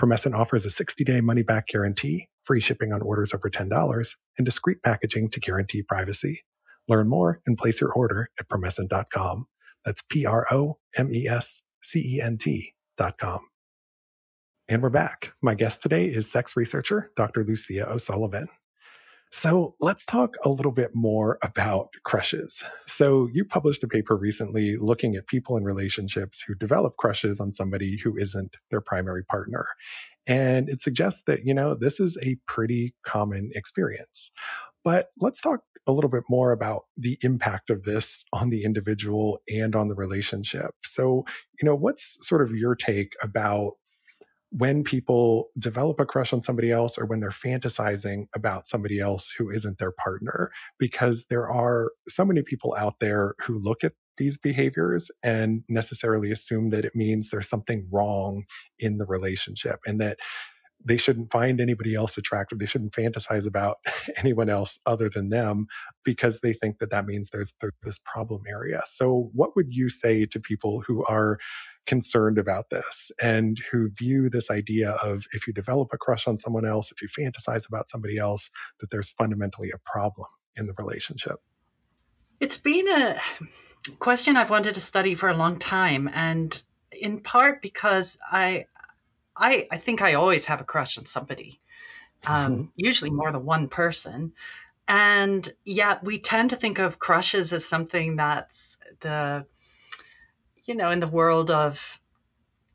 [0.00, 4.44] Promescent offers a 60 day money back guarantee, free shipping on orders over $10, and
[4.44, 6.42] discreet packaging to guarantee privacy.
[6.88, 9.46] Learn more and place your order at promescent.com.
[9.84, 13.40] That's P R O M E S C E N T.com.
[14.68, 15.32] And we're back.
[15.42, 17.42] My guest today is sex researcher Dr.
[17.44, 18.48] Lucia O'Sullivan.
[19.32, 22.62] So let's talk a little bit more about crushes.
[22.86, 27.52] So you published a paper recently looking at people in relationships who develop crushes on
[27.52, 29.66] somebody who isn't their primary partner.
[30.26, 34.30] And it suggests that, you know, this is a pretty common experience.
[34.84, 39.40] But let's talk a little bit more about the impact of this on the individual
[39.48, 40.72] and on the relationship.
[40.84, 41.24] So,
[41.60, 43.72] you know, what's sort of your take about
[44.50, 49.32] when people develop a crush on somebody else or when they're fantasizing about somebody else
[49.38, 53.92] who isn't their partner, because there are so many people out there who look at
[54.18, 58.44] these behaviors and necessarily assume that it means there's something wrong
[58.78, 60.18] in the relationship and that
[60.84, 62.58] they shouldn't find anybody else attractive.
[62.58, 63.78] They shouldn't fantasize about
[64.16, 65.66] anyone else other than them
[66.04, 68.82] because they think that that means there's, there's this problem area.
[68.86, 71.38] So, what would you say to people who are
[71.86, 76.38] concerned about this and who view this idea of if you develop a crush on
[76.38, 78.48] someone else, if you fantasize about somebody else,
[78.80, 81.36] that there's fundamentally a problem in the relationship?
[82.38, 83.20] It's been a
[83.98, 86.60] question I've wanted to study for a long time, and
[86.92, 88.66] in part because I,
[89.36, 91.60] I, I think I always have a crush on somebody,
[92.26, 94.32] um, usually more than one person,
[94.88, 99.46] and yet we tend to think of crushes as something that's the
[100.64, 102.00] you know, in the world of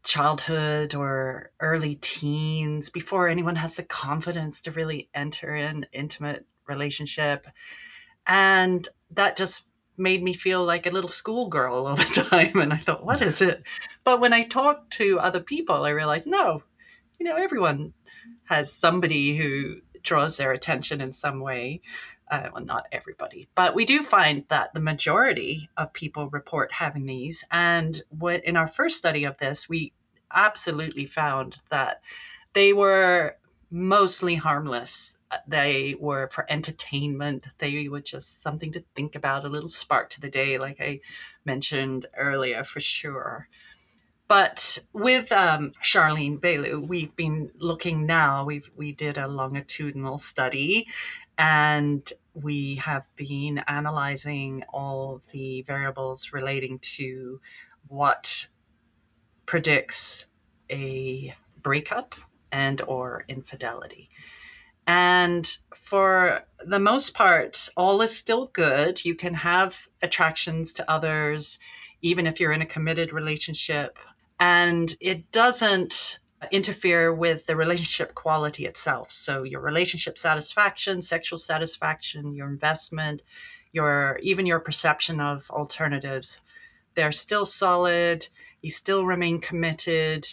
[0.04, 7.48] childhood or early teens, before anyone has the confidence to really enter an intimate relationship.
[8.28, 9.64] And that just
[9.98, 12.60] made me feel like a little schoolgirl all the time.
[12.60, 13.64] And I thought, what is it?
[14.04, 16.64] But when I talked to other people, I realized, no,
[17.20, 17.94] you know, everyone
[18.46, 21.82] has somebody who draws their attention in some way
[22.30, 27.06] uh, well, not everybody, but we do find that the majority of people report having
[27.06, 27.44] these.
[27.52, 29.94] And what in our first study of this, we
[30.34, 32.02] absolutely found that
[32.54, 33.36] they were
[33.70, 35.14] mostly harmless.
[35.48, 37.48] They were for entertainment.
[37.60, 41.02] They were just something to think about, a little spark to the day, like I
[41.46, 43.48] mentioned earlier, for sure.
[44.28, 48.46] But with um, Charlene Belu, we've been looking now.
[48.46, 50.88] We've we did a longitudinal study,
[51.38, 57.40] and we have been analyzing all the variables relating to
[57.88, 58.48] what
[59.46, 60.26] predicts
[60.70, 62.16] a breakup
[62.52, 64.10] and or infidelity.
[64.88, 65.46] And
[65.76, 69.04] for the most part, all is still good.
[69.04, 71.60] You can have attractions to others,
[72.02, 73.98] even if you're in a committed relationship.
[74.40, 76.20] And it doesn't
[76.52, 79.12] interfere with the relationship quality itself.
[79.12, 83.24] So your relationship satisfaction, sexual satisfaction, your investment,
[83.72, 86.42] your even your perception of alternatives,
[86.96, 88.28] they're still solid.
[88.62, 90.28] You still remain committed.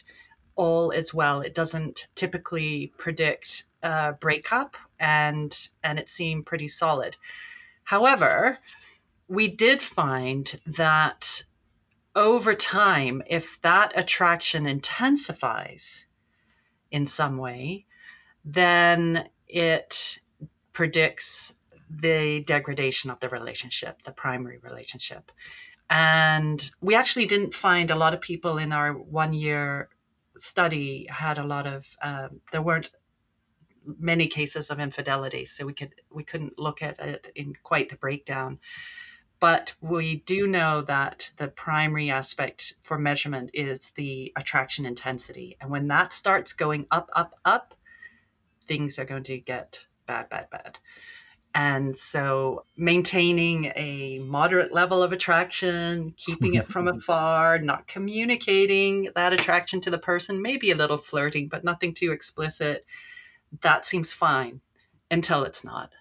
[0.54, 1.40] All is well.
[1.40, 7.16] It doesn't typically predict a breakup, and and it seemed pretty solid.
[7.84, 8.58] However,
[9.28, 11.42] we did find that
[12.14, 16.07] over time, if that attraction intensifies
[16.90, 17.87] in some way,
[18.44, 20.18] then it
[20.72, 21.53] predicts
[21.91, 25.30] the degradation of the relationship, the primary relationship.
[25.91, 29.89] And we actually didn't find a lot of people in our one year
[30.39, 32.91] study had a lot of, uh, there weren't
[33.99, 37.97] many cases of infidelity, so we could we couldn't look at it in quite the
[37.97, 38.59] breakdown.
[39.43, 45.57] But we do know that the primary aspect for measurement is the attraction intensity.
[45.61, 47.74] And when that starts going up, up, up,
[48.68, 50.78] things are going to get bad, bad, bad.
[51.57, 59.32] And so maintaining a moderate level of attraction, keeping it from afar, not communicating that
[59.32, 62.86] attraction to the person, maybe a little flirting, but nothing too explicit,
[63.62, 64.61] that seems fine
[65.11, 65.93] until it's not.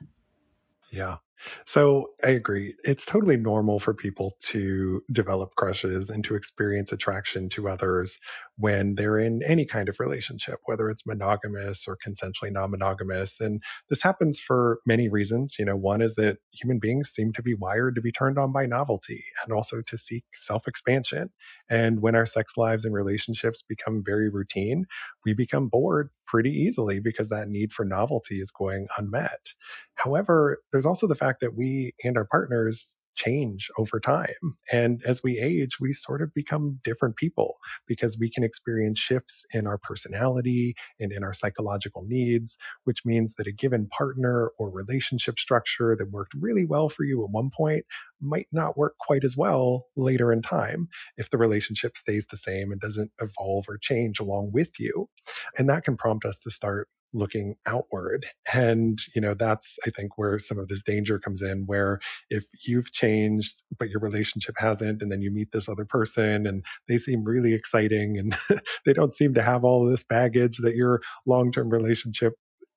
[0.91, 1.17] Yeah.
[1.65, 2.75] So I agree.
[2.83, 8.17] It's totally normal for people to develop crushes and to experience attraction to others
[8.57, 13.39] when they're in any kind of relationship, whether it's monogamous or consensually non monogamous.
[13.39, 15.55] And this happens for many reasons.
[15.57, 18.51] You know, one is that human beings seem to be wired to be turned on
[18.51, 21.31] by novelty and also to seek self expansion.
[21.71, 24.85] And when our sex lives and relationships become very routine,
[25.25, 29.53] we become bored pretty easily because that need for novelty is going unmet.
[29.95, 34.57] However, there's also the fact that we and our partners change over time.
[34.71, 37.57] And as we age, we sort of become different people
[37.87, 43.35] because we can experience shifts in our personality and in our psychological needs, which means
[43.35, 47.49] that a given partner or relationship structure that worked really well for you at one
[47.55, 47.85] point
[48.19, 50.87] might not work quite as well later in time
[51.17, 55.09] if the relationship stays the same and doesn't evolve or change along with you.
[55.57, 58.25] And that can prompt us to start looking outward.
[58.53, 61.99] And, you know, that's, I think, where some of this danger comes in, where
[62.29, 66.63] if you've changed, but your relationship hasn't, and then you meet this other person and
[66.87, 68.35] they seem really exciting and
[68.85, 72.33] they don't seem to have all this baggage that your long term relationship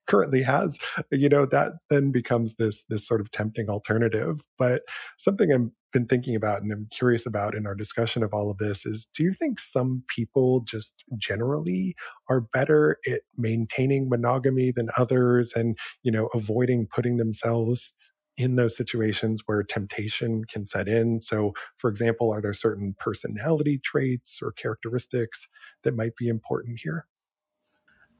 [0.06, 0.78] currently has
[1.10, 4.82] you know that then becomes this this sort of tempting alternative but
[5.18, 8.58] something i've been thinking about and I'm curious about in our discussion of all of
[8.58, 11.94] this is do you think some people just generally
[12.28, 17.92] are better at maintaining monogamy than others and, you know, avoiding putting themselves
[18.36, 21.20] in those situations where temptation can set in?
[21.22, 25.46] So, for example, are there certain personality traits or characteristics
[25.84, 27.06] that might be important here?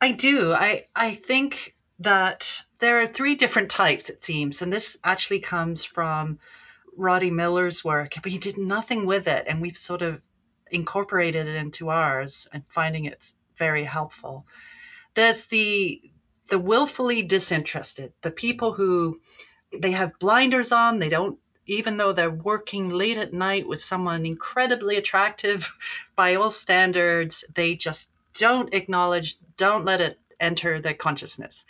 [0.04, 0.52] I do.
[0.52, 5.82] I I think that there are three different types it seems and this actually comes
[5.82, 6.40] from
[6.94, 9.46] Roddy Miller's work, but he did nothing with it.
[9.48, 10.20] And we've sort of
[10.70, 14.46] incorporated it into ours and finding it's very helpful.
[15.14, 16.02] There's the
[16.48, 19.22] the willfully disinterested, the people who
[19.72, 24.26] they have blinders on, they don't even though they're working late at night with someone
[24.26, 25.74] incredibly attractive
[26.14, 31.64] by all standards, they just don't acknowledge, don't let it enter their consciousness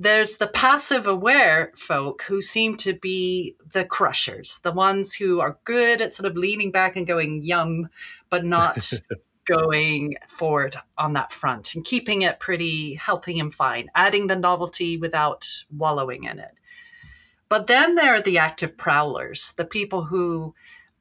[0.00, 5.58] there's the passive aware folk who seem to be the crushers, the ones who are
[5.64, 7.86] good at sort of leaning back and going yum,
[8.30, 8.90] but not
[9.44, 14.96] going forward on that front and keeping it pretty healthy and fine, adding the novelty
[14.96, 16.54] without wallowing in it.
[17.50, 20.54] But then there are the active prowlers, the people who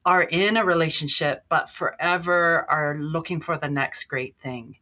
[0.06, 4.78] are in a relationship but forever are looking for the next great thing.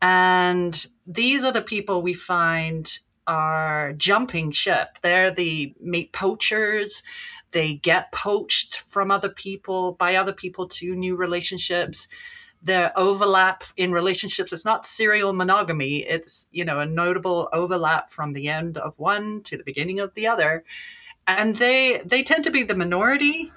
[0.00, 4.98] And these are the people we find are jumping ship.
[5.02, 7.02] They're the mate poachers.
[7.50, 12.08] They get poached from other people, by other people to new relationships.
[12.62, 15.98] The overlap in relationships it's not serial monogamy.
[15.98, 20.14] It's, you know, a notable overlap from the end of one to the beginning of
[20.14, 20.64] the other.
[21.26, 23.52] And they they tend to be the minority,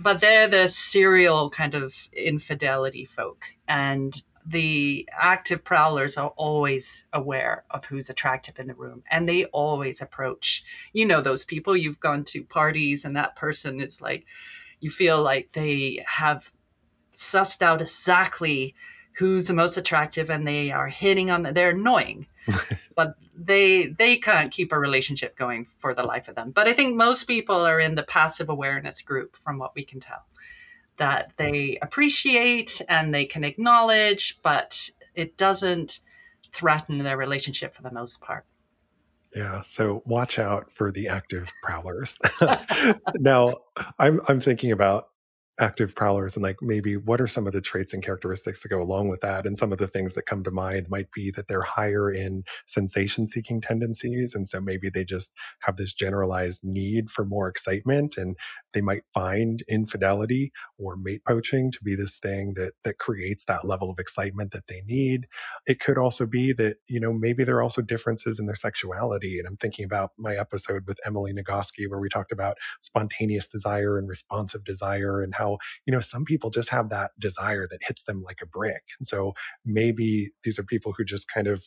[0.00, 3.44] but they're the serial kind of infidelity folk.
[3.66, 9.02] And the active prowlers are always aware of who's attractive in the room.
[9.10, 11.76] And they always approach you know those people.
[11.76, 14.24] You've gone to parties and that person is like
[14.80, 16.50] you feel like they have
[17.14, 18.74] sussed out exactly
[19.12, 22.26] who's the most attractive and they are hitting on the, they're annoying
[22.94, 26.72] but they they can't keep a relationship going for the life of them but i
[26.72, 30.24] think most people are in the passive awareness group from what we can tell
[30.98, 36.00] that they appreciate and they can acknowledge, but it doesn't
[36.52, 38.44] threaten their relationship for the most part.
[39.34, 42.18] Yeah, so watch out for the active prowlers.
[43.14, 43.58] now,
[43.98, 45.07] I'm I'm thinking about
[45.60, 48.80] active prowlers and like maybe what are some of the traits and characteristics that go
[48.82, 49.46] along with that?
[49.46, 52.44] And some of the things that come to mind might be that they're higher in
[52.66, 58.16] sensation seeking tendencies and so maybe they just have this generalized need for more excitement
[58.16, 58.36] and
[58.78, 63.66] they might find infidelity or mate poaching to be this thing that that creates that
[63.66, 65.26] level of excitement that they need
[65.66, 69.38] it could also be that you know maybe there are also differences in their sexuality
[69.38, 73.98] and i'm thinking about my episode with emily nagoski where we talked about spontaneous desire
[73.98, 78.04] and responsive desire and how you know, some people just have that desire that hits
[78.04, 78.82] them like a brick.
[78.98, 81.64] And so maybe these are people who just kind of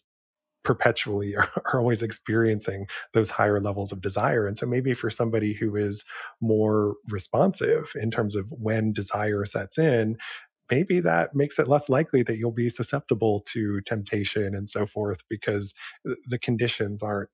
[0.63, 4.45] perpetually are, are, always experiencing those higher levels of desire.
[4.47, 6.03] And so maybe for somebody who is
[6.39, 10.17] more responsive in terms of when desire sets in,
[10.69, 15.19] maybe that makes it less likely that you'll be susceptible to temptation and so forth
[15.29, 15.73] because
[16.25, 17.29] the conditions aren't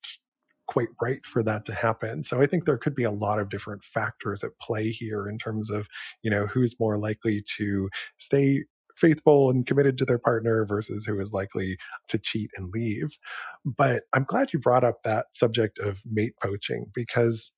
[0.67, 2.23] quite right for that to happen.
[2.23, 5.37] So I think there could be a lot of different factors at play here in
[5.37, 5.87] terms of,
[6.23, 8.65] you know, who's more likely to stay
[8.97, 11.77] faithful and committed to their partner versus who is likely
[12.09, 13.17] to cheat and leave.
[13.65, 17.51] But I'm glad you brought up that subject of mate poaching because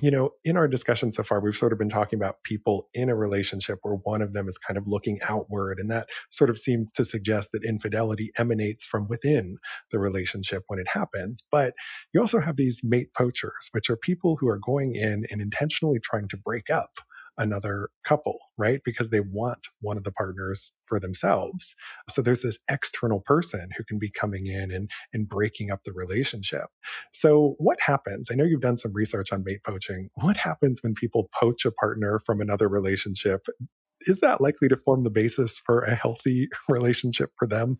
[0.00, 3.08] you know, in our discussion so far, we've sort of been talking about people in
[3.08, 5.78] a relationship where one of them is kind of looking outward.
[5.78, 9.58] And that sort of seems to suggest that infidelity emanates from within
[9.92, 11.42] the relationship when it happens.
[11.50, 11.74] But
[12.12, 16.00] you also have these mate poachers, which are people who are going in and intentionally
[16.02, 16.98] trying to break up
[17.38, 18.80] another couple, right?
[18.84, 21.74] Because they want one of the partners for themselves.
[22.08, 25.92] So there's this external person who can be coming in and, and breaking up the
[25.92, 26.66] relationship.
[27.12, 28.28] So what happens?
[28.30, 30.10] I know you've done some research on mate poaching.
[30.14, 33.46] What happens when people poach a partner from another relationship?
[34.02, 37.78] Is that likely to form the basis for a healthy relationship for them?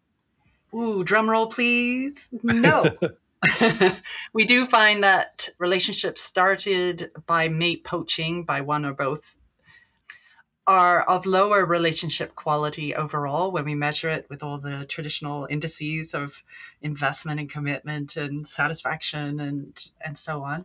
[0.75, 2.29] Ooh, drum roll, please.
[2.43, 2.91] No.
[4.33, 9.35] we do find that relationships started by mate poaching by one or both
[10.67, 16.15] are of lower relationship quality overall when we measure it with all the traditional indices
[16.15, 16.43] of
[16.81, 20.65] investment and commitment and satisfaction and and so on.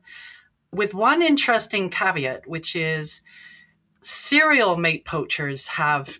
[0.71, 3.21] With one interesting caveat which is
[4.01, 6.17] serial mate poachers have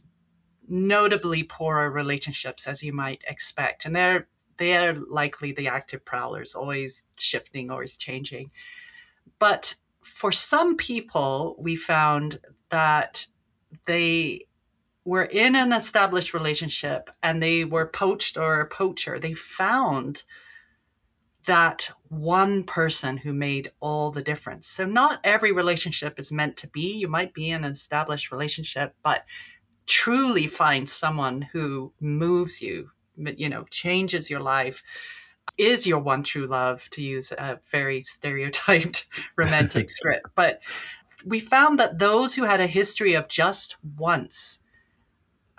[0.67, 4.27] notably poorer relationships as you might expect and they're
[4.57, 8.51] they're likely the active prowlers always shifting always changing.
[9.39, 9.73] But
[10.03, 13.25] for some people we found that
[13.85, 14.45] they
[15.05, 20.23] were in an established relationship and they were poached or a poacher, they found
[21.45, 24.67] that one person who made all the difference.
[24.67, 26.93] So not every relationship is meant to be.
[26.93, 29.23] You might be in an established relationship, but
[29.87, 34.83] truly find someone who moves you, you know, changes your life,
[35.57, 40.27] is your one true love, to use a very stereotyped romantic script.
[40.35, 40.59] But
[41.25, 44.59] we found that those who had a history of just once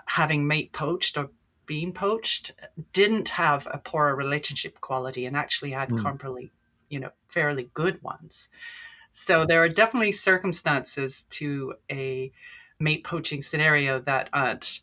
[0.06, 1.30] having mate poached or
[1.66, 2.52] being poached
[2.92, 5.98] didn't have a poorer relationship quality and actually had mm.
[6.00, 6.50] comparably,
[6.88, 8.48] you know, fairly good ones.
[9.12, 12.32] So there are definitely circumstances to a
[12.80, 14.80] mate poaching scenario that aren't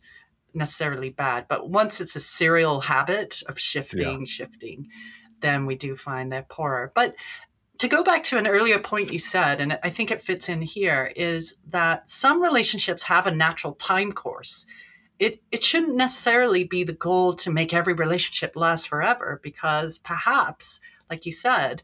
[0.53, 1.47] necessarily bad.
[1.47, 4.25] But once it's a serial habit of shifting, yeah.
[4.25, 4.89] shifting,
[5.41, 6.91] then we do find they're poorer.
[6.95, 7.15] But
[7.79, 10.61] to go back to an earlier point you said, and I think it fits in
[10.61, 14.65] here, is that some relationships have a natural time course.
[15.19, 20.79] It, it shouldn't necessarily be the goal to make every relationship last forever because perhaps,
[21.09, 21.81] like you said,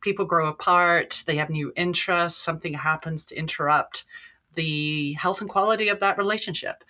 [0.00, 4.04] people grow apart, they have new interests, something happens to interrupt
[4.54, 6.84] the health and quality of that relationship.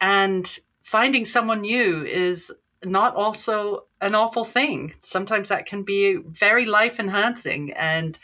[0.00, 2.50] And finding someone new is
[2.84, 4.94] not also an awful thing.
[5.02, 8.18] Sometimes that can be very life enhancing and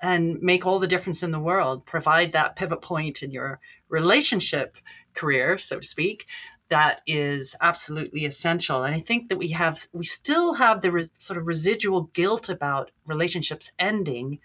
[0.00, 1.86] and make all the difference in the world.
[1.86, 4.76] Provide that pivot point in your relationship
[5.14, 6.26] career, so to speak,
[6.68, 8.84] that is absolutely essential.
[8.84, 12.48] And I think that we have we still have the re- sort of residual guilt
[12.48, 14.40] about relationships ending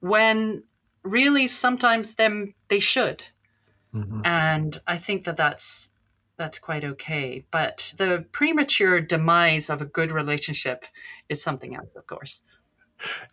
[0.00, 0.64] when
[1.02, 3.22] really sometimes them they should.
[3.94, 4.22] Mm-hmm.
[4.24, 5.88] And I think that that's
[6.36, 7.44] that's quite okay.
[7.50, 10.84] But the premature demise of a good relationship
[11.28, 12.40] is something else, of course.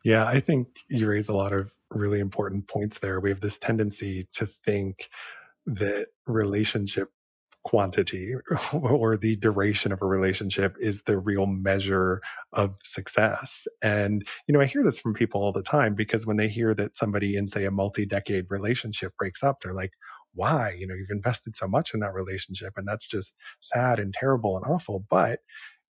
[0.04, 3.20] Yeah, I think you raise a lot of really important points there.
[3.20, 5.10] We have this tendency to think
[5.66, 7.10] that relationship
[7.64, 8.34] quantity
[8.74, 12.22] or the duration of a relationship is the real measure
[12.54, 13.68] of success.
[13.82, 16.74] And, you know, I hear this from people all the time because when they hear
[16.74, 19.93] that somebody in, say, a multi decade relationship breaks up, they're like,
[20.34, 20.75] why?
[20.77, 24.57] You know, you've invested so much in that relationship and that's just sad and terrible
[24.57, 25.05] and awful.
[25.09, 25.39] But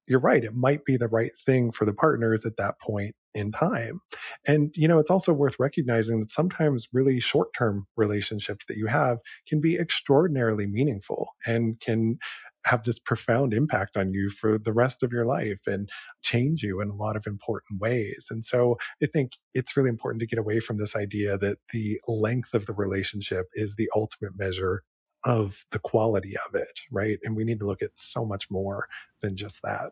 [0.07, 0.43] you're right.
[0.43, 4.01] It might be the right thing for the partners at that point in time.
[4.45, 8.87] And, you know, it's also worth recognizing that sometimes really short term relationships that you
[8.87, 12.17] have can be extraordinarily meaningful and can
[12.66, 15.89] have this profound impact on you for the rest of your life and
[16.22, 18.28] change you in a lot of important ways.
[18.30, 21.99] And so I think it's really important to get away from this idea that the
[22.07, 24.84] length of the relationship is the ultimate measure
[25.24, 27.20] of the quality of it, right?
[27.24, 28.88] And we need to look at so much more
[29.22, 29.91] than just that.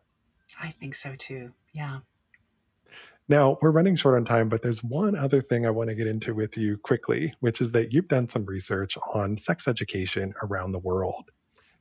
[0.60, 1.52] I think so too.
[1.72, 1.98] Yeah.
[3.28, 6.08] Now, we're running short on time, but there's one other thing I want to get
[6.08, 10.72] into with you quickly, which is that you've done some research on sex education around
[10.72, 11.30] the world.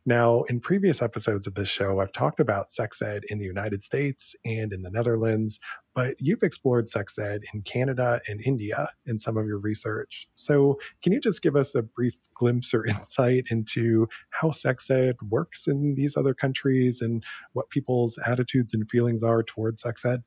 [0.05, 3.83] Now, in previous episodes of this show, I've talked about sex ed in the United
[3.83, 5.59] States and in the Netherlands,
[5.93, 10.29] but you've explored sex ed in Canada and India in some of your research.
[10.35, 15.17] So, can you just give us a brief glimpse or insight into how sex ed
[15.29, 17.23] works in these other countries and
[17.53, 20.23] what people's attitudes and feelings are towards sex ed?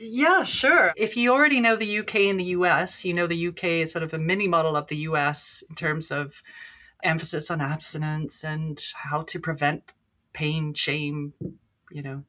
[0.00, 0.92] Yeah, sure.
[0.96, 4.04] If you already know the UK and the US, you know the UK is sort
[4.04, 6.40] of a mini model of the US in terms of
[7.02, 9.84] emphasis on abstinence and how to prevent
[10.32, 11.32] pain, shame,
[11.90, 12.24] you know,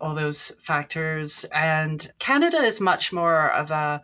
[0.00, 1.44] all those factors.
[1.52, 4.02] And Canada is much more of a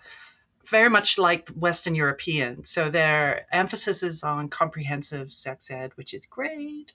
[0.69, 2.65] very much like Western European.
[2.65, 6.93] So their emphasis is on comprehensive sex ed, which is great,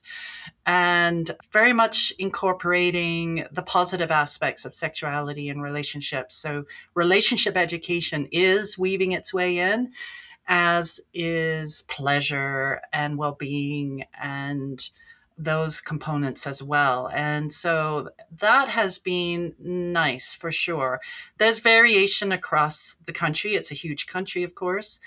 [0.64, 6.36] and very much incorporating the positive aspects of sexuality and relationships.
[6.36, 9.92] So relationship education is weaving its way in,
[10.46, 14.90] as is pleasure and well being and
[15.36, 17.08] those components as well.
[17.12, 21.00] And so that has been nice for sure.
[21.38, 23.54] There's variation across the country.
[23.54, 25.00] It's a huge country, of course.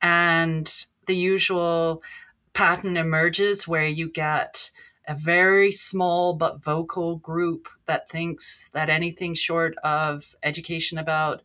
[0.00, 0.72] And
[1.06, 2.02] the usual
[2.54, 4.70] pattern emerges where you get
[5.06, 11.42] a very small but vocal group that thinks that anything short of education about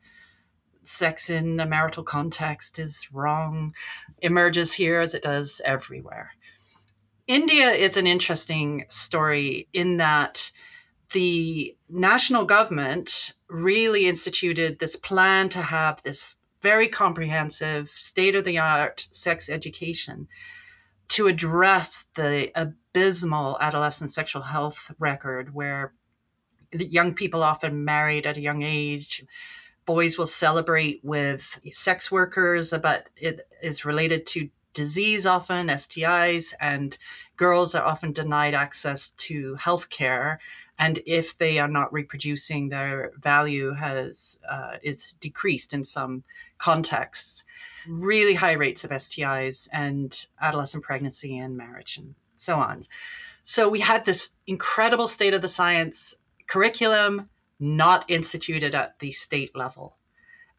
[0.83, 3.73] sex in a marital context is wrong
[4.21, 6.31] emerges here as it does everywhere.
[7.27, 10.51] India is an interesting story in that
[11.13, 18.59] the national government really instituted this plan to have this very comprehensive, state of the
[18.59, 20.27] art sex education
[21.09, 25.93] to address the abysmal adolescent sexual health record where
[26.71, 29.25] young people often married at a young age.
[29.85, 36.97] Boys will celebrate with sex workers, but it is related to disease often, STIs, and
[37.35, 40.39] girls are often denied access to health care.
[40.79, 46.23] And if they are not reproducing, their value has uh, is decreased in some
[46.57, 47.43] contexts.
[47.87, 52.85] Really high rates of STIs and adolescent pregnancy and marriage and so on.
[53.43, 56.15] So we had this incredible state of the science
[56.47, 57.29] curriculum
[57.61, 59.95] not instituted at the state level.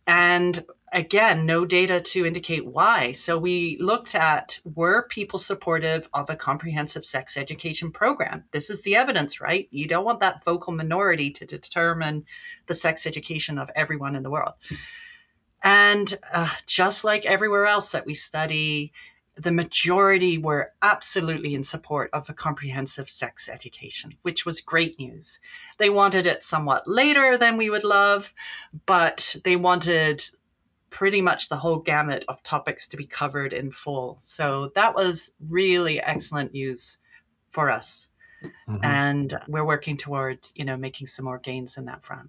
[0.06, 3.12] And again, no data to indicate why.
[3.12, 8.44] So we looked at were people supportive of a comprehensive sex education program?
[8.52, 9.68] This is the evidence, right?
[9.70, 12.24] You don't want that vocal minority to determine
[12.66, 14.54] the sex education of everyone in the world.
[15.62, 18.92] And uh, just like everywhere else that we study,
[19.36, 25.40] the majority were absolutely in support of a comprehensive sex education, which was great news.
[25.78, 28.32] They wanted it somewhat later than we would love,
[28.86, 30.22] but they wanted
[30.90, 34.18] pretty much the whole gamut of topics to be covered in full.
[34.20, 36.98] So that was really excellent news
[37.50, 38.08] for us.
[38.68, 38.84] Mm-hmm.
[38.84, 42.28] And we're working toward, you know, making some more gains in that front.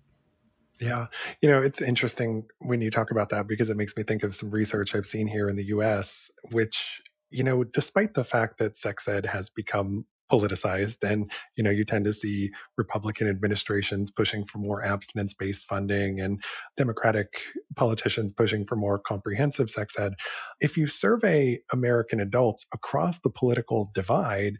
[0.79, 1.07] Yeah.
[1.41, 4.35] You know, it's interesting when you talk about that because it makes me think of
[4.35, 8.77] some research I've seen here in the US, which, you know, despite the fact that
[8.77, 14.45] sex ed has become politicized and you know you tend to see republican administrations pushing
[14.45, 16.41] for more abstinence based funding and
[16.77, 17.41] democratic
[17.75, 20.13] politicians pushing for more comprehensive sex ed
[20.59, 24.55] if you survey american adults across the political divide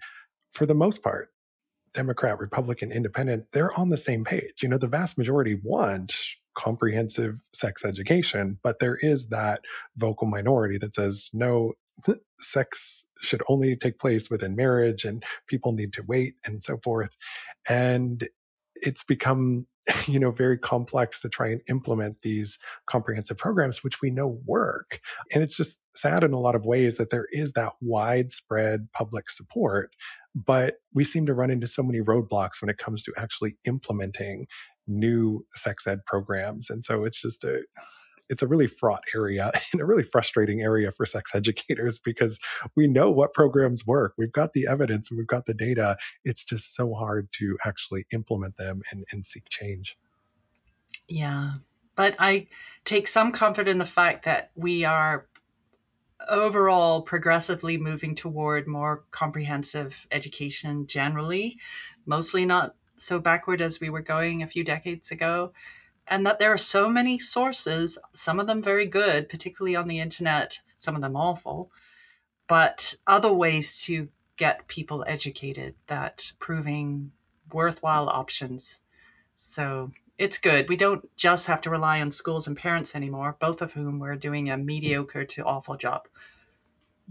[0.53, 1.29] for the most part
[1.93, 4.61] Democrat, Republican, Independent, they're on the same page.
[4.61, 6.13] You know, the vast majority want
[6.55, 9.61] comprehensive sex education, but there is that
[9.97, 11.73] vocal minority that says, no,
[12.39, 17.17] sex should only take place within marriage and people need to wait and so forth.
[17.67, 18.27] And
[18.75, 19.65] it's become
[20.07, 25.01] you know very complex to try and implement these comprehensive programs which we know work
[25.33, 29.29] and it's just sad in a lot of ways that there is that widespread public
[29.29, 29.95] support
[30.35, 34.47] but we seem to run into so many roadblocks when it comes to actually implementing
[34.87, 36.69] new sex ed programs.
[36.69, 37.63] And so it's just a,
[38.29, 42.39] it's a really fraught area and a really frustrating area for sex educators because
[42.75, 44.13] we know what programs work.
[44.17, 45.97] We've got the evidence and we've got the data.
[46.23, 49.97] It's just so hard to actually implement them and, and seek change.
[51.07, 51.53] Yeah.
[51.95, 52.47] But I
[52.85, 55.27] take some comfort in the fact that we are
[56.27, 61.59] overall progressively moving toward more comprehensive education generally,
[62.05, 65.53] mostly not so backward as we were going a few decades ago.
[66.07, 69.99] And that there are so many sources, some of them very good, particularly on the
[69.99, 71.71] internet, some of them awful,
[72.47, 77.11] but other ways to get people educated that proving
[77.51, 78.81] worthwhile options.
[79.37, 80.69] So it's good.
[80.69, 84.15] We don't just have to rely on schools and parents anymore, both of whom were
[84.15, 86.07] doing a mediocre to awful job.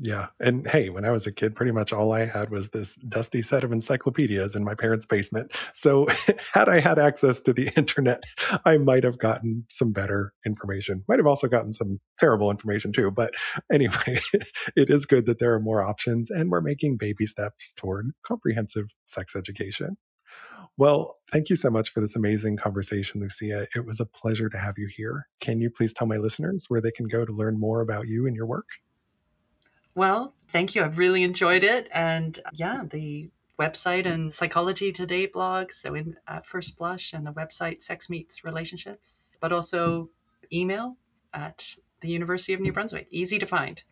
[0.05, 0.31] Yeah.
[0.41, 3.41] And hey, when I was a kid, pretty much all I had was this dusty
[3.41, 5.53] set of encyclopedias in my parents' basement.
[5.75, 6.09] So
[6.55, 8.25] had I had access to the internet,
[8.65, 11.05] I might have gotten some better information.
[11.07, 13.13] Might have also gotten some terrible information too.
[13.13, 13.35] But
[13.73, 14.19] anyway,
[14.75, 18.87] it is good that there are more options and we're making baby steps toward comprehensive
[19.07, 19.99] sex education.
[20.77, 23.69] Well, thank you so much for this amazing conversation, Lucia.
[23.77, 25.29] It was a pleasure to have you here.
[25.39, 28.27] Can you please tell my listeners where they can go to learn more about you
[28.27, 28.67] and your work?
[29.95, 30.83] Well, thank you.
[30.83, 31.89] I've really enjoyed it.
[31.93, 33.31] And yeah, the
[33.61, 38.45] website and Psychology Today blog, so in at First Blush, and the website Sex Meets
[38.45, 40.09] Relationships, but also
[40.53, 40.97] email
[41.35, 41.67] at
[42.01, 43.07] the University of New Brunswick.
[43.11, 43.83] Easy to find.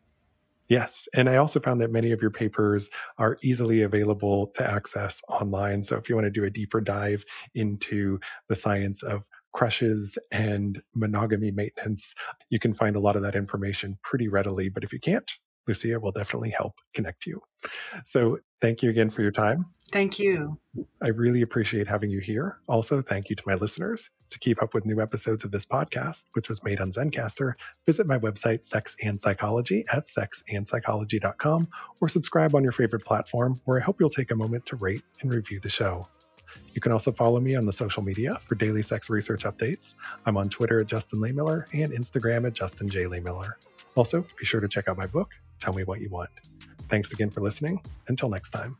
[0.68, 1.08] Yes.
[1.14, 5.82] And I also found that many of your papers are easily available to access online.
[5.82, 7.24] So if you want to do a deeper dive
[7.56, 12.14] into the science of crushes and monogamy maintenance,
[12.50, 14.68] you can find a lot of that information pretty readily.
[14.68, 15.28] But if you can't,
[15.66, 17.42] Lucia will definitely help connect you.
[18.04, 19.66] So thank you again for your time.
[19.92, 20.58] Thank you.
[21.02, 22.58] I really appreciate having you here.
[22.68, 24.10] Also, thank you to my listeners.
[24.30, 27.54] To keep up with new episodes of this podcast, which was made on Zencastr,
[27.84, 31.68] visit my website, Sex and Psychology, at sexandpsychology.com,
[32.00, 35.02] or subscribe on your favorite platform, where I hope you'll take a moment to rate
[35.20, 36.06] and review the show.
[36.74, 39.94] You can also follow me on the social media for daily sex research updates.
[40.24, 43.04] I'm on Twitter at Justin Lehmiller and Instagram at Justin J.
[43.04, 43.54] Lehmiller.
[43.96, 45.30] Also, be sure to check out my book,
[45.60, 46.30] Tell Me What You Want.
[46.88, 47.80] Thanks again for listening.
[48.08, 48.76] Until next time.